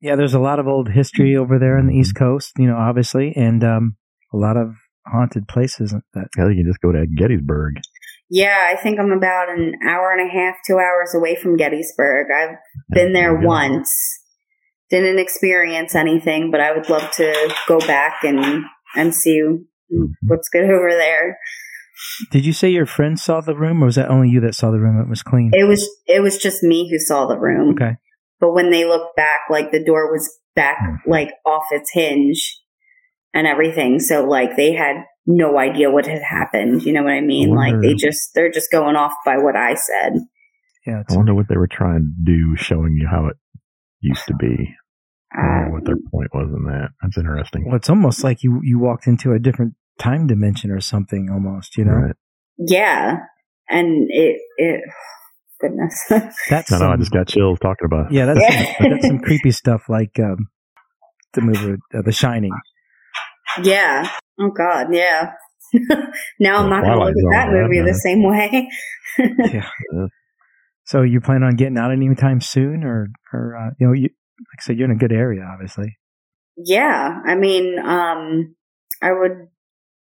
Yeah, 0.00 0.14
there's 0.14 0.34
a 0.34 0.38
lot 0.38 0.58
of 0.58 0.68
old 0.68 0.90
history 0.90 1.36
over 1.36 1.58
there 1.58 1.78
in 1.78 1.86
the 1.86 1.94
East 1.94 2.14
Coast, 2.14 2.52
you 2.58 2.66
know, 2.66 2.76
obviously, 2.76 3.32
and 3.34 3.64
um, 3.64 3.96
a 4.32 4.36
lot 4.36 4.56
of 4.56 4.76
haunted 5.06 5.48
places 5.48 5.94
that 6.14 6.28
hell, 6.36 6.50
you 6.50 6.62
can 6.62 6.70
just 6.70 6.80
go 6.80 6.92
to 6.92 7.06
Gettysburg. 7.06 7.80
Yeah, 8.28 8.68
I 8.70 8.76
think 8.80 9.00
I'm 9.00 9.10
about 9.10 9.48
an 9.48 9.74
hour 9.88 10.12
and 10.12 10.28
a 10.28 10.32
half, 10.32 10.56
two 10.66 10.78
hours 10.78 11.14
away 11.14 11.34
from 11.34 11.56
Gettysburg. 11.56 12.26
I've 12.30 12.56
been 12.90 13.14
there 13.14 13.34
you 13.34 13.40
go. 13.40 13.46
once. 13.46 13.92
Didn't 14.90 15.18
experience 15.18 15.94
anything, 15.94 16.50
but 16.50 16.60
I 16.60 16.72
would 16.72 16.88
love 16.88 17.10
to 17.12 17.54
go 17.66 17.80
back 17.80 18.22
and 18.22 18.64
and 18.94 19.14
see 19.14 19.42
what's 20.22 20.48
good 20.48 20.64
over 20.64 20.90
there. 20.90 21.38
Did 22.30 22.44
you 22.44 22.52
say 22.52 22.70
your 22.70 22.86
friend 22.86 23.18
saw 23.18 23.40
the 23.40 23.56
room, 23.56 23.82
or 23.82 23.86
was 23.86 23.96
that 23.96 24.10
only 24.10 24.28
you 24.28 24.40
that 24.40 24.54
saw 24.54 24.70
the 24.70 24.78
room? 24.78 25.00
It 25.00 25.08
was 25.08 25.22
clean. 25.22 25.50
It 25.54 25.66
was 25.66 25.88
it 26.06 26.22
was 26.22 26.38
just 26.38 26.62
me 26.62 26.88
who 26.90 26.98
saw 26.98 27.26
the 27.26 27.38
room. 27.38 27.70
Okay. 27.70 27.96
But 28.38 28.52
when 28.52 28.70
they 28.70 28.84
looked 28.84 29.16
back, 29.16 29.42
like 29.50 29.72
the 29.72 29.82
door 29.82 30.12
was 30.12 30.30
back 30.54 30.78
hmm. 30.80 31.10
like 31.10 31.30
off 31.44 31.64
its 31.70 31.90
hinge 31.92 32.60
and 33.32 33.46
everything. 33.46 33.98
So 34.00 34.24
like 34.24 34.56
they 34.56 34.72
had 34.72 35.04
no 35.26 35.58
idea 35.58 35.90
what 35.90 36.06
had 36.06 36.22
happened. 36.22 36.82
You 36.82 36.92
know 36.92 37.02
what 37.02 37.12
I 37.12 37.20
mean? 37.20 37.54
Like 37.54 37.80
they 37.80 37.94
just 37.94 38.30
they're 38.34 38.50
just 38.50 38.70
going 38.70 38.96
off 38.96 39.12
by 39.24 39.38
what 39.38 39.56
I 39.56 39.74
said. 39.74 40.20
Yeah, 40.86 40.98
I 40.98 41.00
it's, 41.00 41.16
wonder 41.16 41.34
what 41.34 41.48
they 41.48 41.56
were 41.56 41.66
trying 41.66 42.14
to 42.16 42.24
do, 42.24 42.56
showing 42.56 42.96
you 42.96 43.08
how 43.10 43.26
it 43.26 43.36
used 44.00 44.26
to 44.26 44.34
be. 44.34 44.74
I 45.32 45.42
don't 45.42 45.66
know 45.66 45.72
what 45.74 45.84
their 45.84 45.94
Um, 45.94 46.02
point 46.10 46.30
was 46.32 46.48
in 46.56 46.64
that. 46.64 46.90
That's 47.02 47.18
interesting. 47.18 47.64
well, 47.66 47.76
it's 47.76 47.90
almost 47.90 48.24
like 48.24 48.42
you 48.42 48.60
you 48.62 48.78
walked 48.78 49.06
into 49.06 49.32
a 49.32 49.38
different 49.38 49.74
time 49.98 50.26
dimension 50.26 50.70
or 50.70 50.80
something, 50.80 51.28
almost. 51.30 51.76
You 51.76 51.84
know, 51.84 51.92
Right. 51.92 52.16
Yeah, 52.58 53.16
and 53.68 54.06
it 54.10 54.40
it 54.56 54.80
goodness. 55.60 56.04
that's 56.48 56.72
I 56.72 56.78
know. 56.78 56.90
I 56.90 56.96
just 56.96 57.12
got 57.12 57.28
chills 57.28 57.58
talking 57.60 57.84
about 57.86 58.06
it. 58.06 58.12
yeah, 58.14 58.26
that's 58.26 58.40
Yeah. 58.40 58.78
Some, 58.78 58.90
that's 58.90 59.06
some 59.06 59.18
creepy 59.20 59.50
stuff 59.50 59.82
like 59.88 60.18
um, 60.20 60.48
the 61.34 61.40
movie 61.42 61.76
uh, 61.94 62.02
The 62.02 62.12
Shining. 62.12 62.52
yeah. 63.62 64.08
Oh 64.38 64.50
God. 64.50 64.86
Yeah. 64.92 65.32
now 66.40 66.62
I'm 66.62 66.70
not 66.70 66.84
going 66.84 66.98
to 66.98 67.04
look 67.04 67.34
at 67.34 67.46
that 67.46 67.52
movie 67.52 67.76
yeah. 67.78 67.84
the 67.84 67.94
same 67.94 68.22
way. 68.22 68.68
Yeah. 69.18 69.68
Yeah. 70.86 70.90
So 70.92 71.02
you 71.02 71.20
plan 71.20 71.42
on 71.42 71.56
getting 71.56 71.78
out 71.78 71.90
anytime 71.92 72.40
soon, 72.40 72.84
or 72.84 73.08
or 73.32 73.56
uh, 73.56 73.70
you 73.78 73.86
know, 73.86 73.92
you 73.92 74.02
like 74.04 74.58
I 74.60 74.62
said, 74.62 74.78
you're 74.78 74.90
in 74.90 74.96
a 74.96 74.98
good 74.98 75.12
area, 75.12 75.42
obviously. 75.52 75.96
yeah. 76.56 77.20
I 77.26 77.34
mean, 77.34 77.78
um, 77.78 78.54
I 79.02 79.12
would. 79.12 79.48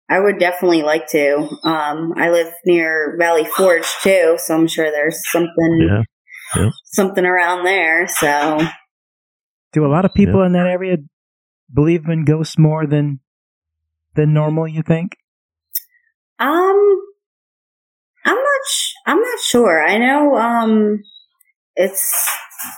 I 0.07 0.19
would 0.19 0.37
definitely 0.37 0.83
like 0.83 1.07
to. 1.07 1.49
Um, 1.63 2.13
I 2.15 2.29
live 2.29 2.53
near 2.63 3.15
Valley 3.19 3.43
Forge 3.57 3.87
too, 4.03 4.35
so 4.37 4.53
I'm 4.53 4.67
sure 4.67 4.91
there's 4.91 5.19
something 5.31 6.03
Yeah. 6.55 6.69
something 6.85 7.25
around 7.25 7.65
there. 7.65 8.05
So 8.07 8.59
Do 9.73 9.83
a 9.83 9.89
lot 9.89 10.05
of 10.05 10.13
people 10.13 10.43
in 10.43 10.53
that 10.53 10.67
area 10.67 10.97
believe 11.73 12.05
in 12.07 12.23
ghosts 12.23 12.59
more 12.59 12.85
than 12.85 13.19
than 14.13 14.31
normal? 14.31 14.67
You 14.67 14.83
think? 14.83 15.17
Um, 16.37 17.01
I'm 18.25 18.35
not. 18.35 18.61
Sh- 18.69 18.93
I'm 19.05 19.19
not 19.19 19.39
sure. 19.39 19.85
I 19.85 19.97
know. 19.97 20.35
Um, 20.35 21.03
it's. 21.75 22.01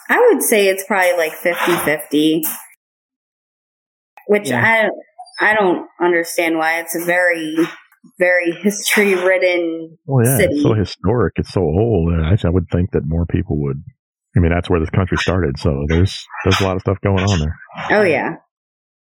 I 0.09 0.19
would 0.29 0.43
say 0.43 0.67
it's 0.67 0.83
probably 0.85 1.13
like 1.13 1.33
50-50. 1.33 2.41
Which 4.27 4.51
I. 4.51 4.89
I 5.39 5.53
don't 5.53 5.87
understand 6.01 6.57
why 6.57 6.79
it's 6.79 6.95
a 6.95 7.05
very, 7.05 7.55
very 8.17 8.51
history 8.51 9.13
ridden. 9.13 9.97
Well, 10.05 10.25
yeah, 10.25 10.37
City. 10.37 10.55
it's 10.55 10.63
so 10.63 10.73
historic. 10.73 11.33
It's 11.37 11.51
so 11.53 11.61
old. 11.61 12.11
I, 12.13 12.35
I 12.43 12.49
would 12.49 12.67
think 12.71 12.91
that 12.91 13.05
more 13.05 13.25
people 13.25 13.61
would. 13.61 13.83
I 14.35 14.39
mean, 14.39 14.51
that's 14.51 14.69
where 14.69 14.79
this 14.79 14.89
country 14.89 15.17
started. 15.17 15.59
So 15.59 15.85
there's 15.87 16.25
there's 16.43 16.59
a 16.59 16.63
lot 16.63 16.75
of 16.75 16.81
stuff 16.81 16.97
going 17.03 17.23
on 17.23 17.39
there. 17.39 17.55
Oh 17.91 18.03
yeah, 18.03 18.35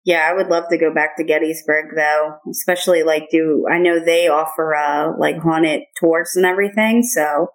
yeah. 0.10 0.28
I 0.30 0.34
would 0.34 0.48
love 0.48 0.66
to 0.72 0.78
go 0.78 0.94
back 0.94 1.16
to 1.18 1.24
Gettysburg 1.24 1.96
though, 1.96 2.38
especially 2.50 3.04
like 3.04 3.30
do 3.32 3.66
I 3.72 3.78
know 3.78 4.00
they 4.04 4.28
offer 4.28 4.76
uh 4.76 5.14
like 5.18 5.38
haunted 5.38 5.84
tours 6.00 6.34
and 6.36 6.46
everything. 6.46 7.04
So 7.04 7.48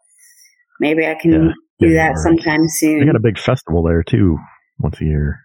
maybe 0.80 1.04
I 1.06 1.16
can 1.20 1.32
Yeah, 1.32 1.52
do 1.80 1.94
that 1.94 2.08
right. 2.10 2.18
sometime 2.18 2.62
soon. 2.68 2.94
They 2.94 3.00
soon. 3.00 3.06
got 3.06 3.16
a 3.16 3.20
big 3.20 3.38
festival 3.38 3.82
there 3.82 4.02
too, 4.02 4.38
once 4.78 5.00
a 5.00 5.04
year. 5.04 5.40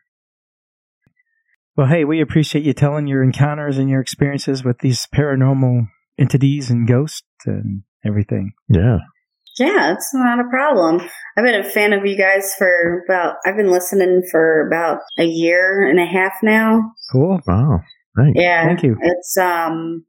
Well, 1.76 1.88
hey, 1.88 2.04
we 2.04 2.22
appreciate 2.22 2.66
you 2.66 2.74
telling 2.74 3.08
your 3.08 3.24
encounters 3.24 3.78
and 3.78 3.90
your 3.90 4.02
experiences 4.02 4.64
with 4.64 4.80
these 4.80 5.08
paranormal 5.16 5.88
entities 6.18 6.70
and 6.70 6.88
ghosts 6.88 7.24
and 7.46 7.84
everything. 8.06 8.52
Yeah. 8.68 8.98
Yeah, 9.60 9.94
it's 9.94 10.10
not 10.14 10.40
a 10.40 10.50
problem. 10.50 11.02
I've 11.38 11.44
been 11.46 11.60
a 11.60 11.64
fan 11.70 11.94
of 11.94 12.06
you 12.06 12.18
guys 12.18 12.54
for 12.58 13.04
about, 13.08 13.36
I've 13.46 13.56
been 13.58 13.70
listening 13.72 14.24
for 14.32 14.66
about 14.68 15.00
a 15.18 15.26
year 15.26 15.88
and 15.88 16.00
a 16.00 16.06
half 16.06 16.34
now. 16.42 16.92
Cool. 17.12 17.40
Wow. 17.46 17.82
Thanks. 18.18 18.40
Yeah. 18.40 18.66
Thank 18.66 18.84
you. 18.84 18.98
It's, 19.02 19.38
um, 19.38 20.06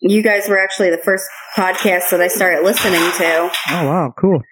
you 0.00 0.22
guys 0.22 0.48
were 0.48 0.58
actually 0.58 0.90
the 0.90 0.98
first 0.98 1.26
podcast 1.56 2.10
that 2.10 2.20
I 2.20 2.28
started 2.28 2.64
listening 2.64 3.00
to. 3.18 3.50
Oh, 3.70 3.86
wow. 3.86 4.12
Cool. 4.18 4.42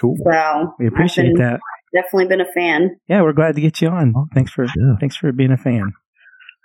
Cool. 0.00 0.16
So 0.24 0.74
We 0.78 0.86
appreciate 0.88 1.34
been- 1.34 1.42
that. 1.44 1.60
definitely 1.94 2.26
been 2.28 2.40
a 2.40 2.52
fan. 2.52 2.96
Yeah, 3.08 3.22
we're 3.22 3.32
glad 3.34 3.54
to 3.56 3.60
get 3.60 3.80
you 3.80 3.88
on. 3.88 4.14
Thanks 4.34 4.50
for 4.52 4.64
Yeah. 4.64 4.94
thanks 5.00 5.16
for 5.16 5.30
being 5.32 5.52
a 5.52 5.56
fan. 5.56 5.92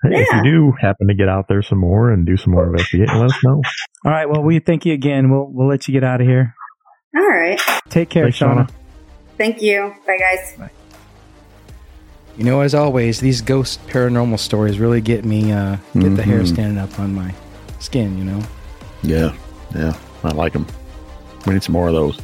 Hey, 0.04 0.22
If 0.22 0.28
you 0.32 0.44
do 0.44 0.74
happen 0.80 1.08
to 1.08 1.16
get 1.16 1.28
out 1.28 1.48
there 1.50 1.62
some 1.64 1.80
more 1.80 2.12
and 2.12 2.26
do 2.26 2.38
some 2.38 2.54
more 2.54 2.68
investigating, 2.68 3.14
let 3.16 3.32
us 3.32 3.44
know. 3.44 3.62
All 4.06 4.12
right. 4.12 4.30
Well, 4.30 4.44
we 4.44 4.60
thank 4.60 4.86
you 4.86 4.94
again. 4.94 5.32
We'll 5.32 5.48
we'll 5.52 5.68
let 5.68 5.88
you 5.88 5.92
get 5.94 6.04
out 6.04 6.22
of 6.22 6.28
here. 6.28 6.54
All 7.16 7.28
right. 7.28 7.60
Take 7.90 8.10
care, 8.10 8.26
Thanks, 8.26 8.40
Shauna. 8.40 8.68
Shauna. 8.68 8.70
Thank 9.38 9.62
you. 9.62 9.94
Bye, 10.06 10.18
guys. 10.18 10.70
You 12.38 12.44
know, 12.44 12.62
as 12.62 12.76
always, 12.76 13.20
these 13.20 13.42
ghost 13.42 13.86
paranormal 13.88 14.38
stories 14.40 14.78
really 14.80 15.02
get 15.02 15.26
me 15.26 15.52
uh, 15.52 15.78
get 15.98 16.16
the 16.16 16.22
hair 16.24 16.42
Mhm. 16.42 16.48
standing 16.54 16.78
up 16.78 17.00
on 17.00 17.14
my 17.16 17.34
skin. 17.80 18.18
You 18.18 18.26
know, 18.26 18.42
Yeah, 19.02 19.34
yeah, 19.76 19.94
I 20.24 20.30
like 20.30 20.54
them. 20.54 20.68
We 21.48 21.54
need 21.54 21.64
some 21.64 21.74
more 21.74 21.88
of 21.88 21.94
those. 21.96 22.20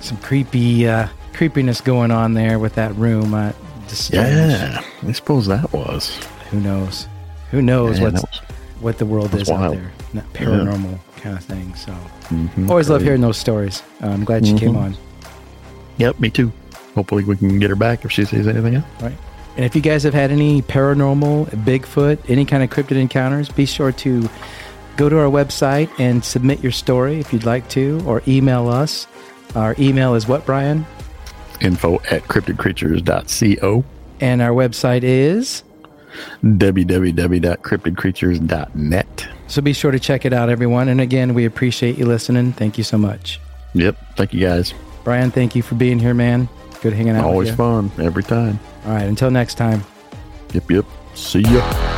some 0.00 0.16
creepy 0.18 0.88
uh, 0.88 1.08
creepiness 1.34 1.80
going 1.82 2.10
on 2.10 2.32
there 2.34 2.58
with 2.58 2.74
that 2.76 2.94
room. 2.96 3.34
Uh, 3.34 3.52
just. 3.88 4.10
Yeah, 4.12 4.82
I 5.06 5.12
suppose 5.12 5.46
that 5.48 5.70
was. 5.72 6.16
Who 6.50 6.60
knows? 6.60 7.06
Who 7.50 7.60
knows 7.60 8.00
Man, 8.00 8.12
what's 8.12 8.22
was 8.22 8.40
what 8.80 8.98
the 8.98 9.06
world 9.06 9.30
that's 9.32 9.42
is 9.44 9.50
out 9.50 9.72
there? 9.72 9.92
That 10.14 10.32
paranormal 10.32 10.98
kind 11.18 11.36
of 11.36 11.44
thing. 11.44 11.74
So 11.74 11.92
mhm, 12.28 12.68
always 12.68 12.88
love 12.90 13.02
hearing 13.02 13.20
those 13.20 13.36
stories. 13.36 13.82
Uh, 14.02 14.08
I'm 14.08 14.24
glad 14.24 14.46
she 14.46 14.54
came 14.56 14.74
Mhm. 14.74 14.82
on. 14.82 14.96
Yep, 15.98 16.18
me 16.20 16.30
too. 16.30 16.52
Hopefully, 16.94 17.24
we 17.24 17.36
can 17.36 17.58
get 17.58 17.70
her 17.70 17.76
back 17.76 18.04
if 18.04 18.12
she 18.12 18.24
sees 18.24 18.46
anything 18.46 18.76
else. 18.76 18.84
Right. 19.00 19.16
And 19.56 19.64
if 19.64 19.74
you 19.74 19.82
guys 19.82 20.02
have 20.04 20.14
had 20.14 20.30
any 20.30 20.62
paranormal, 20.62 21.46
Bigfoot, 21.64 22.18
any 22.28 22.44
kind 22.44 22.62
of 22.62 22.70
cryptid 22.70 22.96
encounters, 22.96 23.48
be 23.48 23.66
sure 23.66 23.90
to 23.92 24.28
go 24.96 25.08
to 25.08 25.18
our 25.18 25.28
website 25.30 25.88
and 25.98 26.24
submit 26.24 26.62
your 26.62 26.70
story 26.72 27.18
if 27.18 27.32
you'd 27.32 27.44
like 27.44 27.68
to, 27.70 28.00
or 28.06 28.22
email 28.28 28.68
us. 28.68 29.06
Our 29.56 29.74
email 29.78 30.14
is 30.14 30.28
what, 30.28 30.46
Brian? 30.46 30.86
Info 31.60 31.96
at 32.10 32.22
cryptidcreatures.co, 32.28 33.84
And 34.20 34.40
our 34.42 34.50
website 34.52 35.02
is. 35.02 35.64
www.cryptidcreatures.net. 36.44 39.28
So 39.48 39.62
be 39.62 39.72
sure 39.72 39.90
to 39.90 39.98
check 39.98 40.24
it 40.24 40.32
out, 40.32 40.50
everyone. 40.50 40.88
And 40.88 41.00
again, 41.00 41.34
we 41.34 41.44
appreciate 41.46 41.98
you 41.98 42.06
listening. 42.06 42.52
Thank 42.52 42.78
you 42.78 42.84
so 42.84 42.98
much. 42.98 43.40
Yep, 43.74 43.96
thank 44.16 44.32
you 44.34 44.40
guys. 44.40 44.74
Brian, 45.04 45.30
thank 45.30 45.56
you 45.56 45.62
for 45.62 45.74
being 45.74 45.98
here, 45.98 46.14
man. 46.14 46.48
Good 46.82 46.92
hanging 46.92 47.16
out 47.16 47.24
Always 47.24 47.50
with 47.50 47.58
you. 47.58 47.88
fun, 47.88 47.90
every 47.98 48.22
time. 48.22 48.60
All 48.84 48.92
right, 48.92 49.06
until 49.08 49.30
next 49.30 49.54
time. 49.54 49.84
Yep, 50.52 50.70
yep. 50.70 50.84
See 51.14 51.40
ya. 51.40 51.97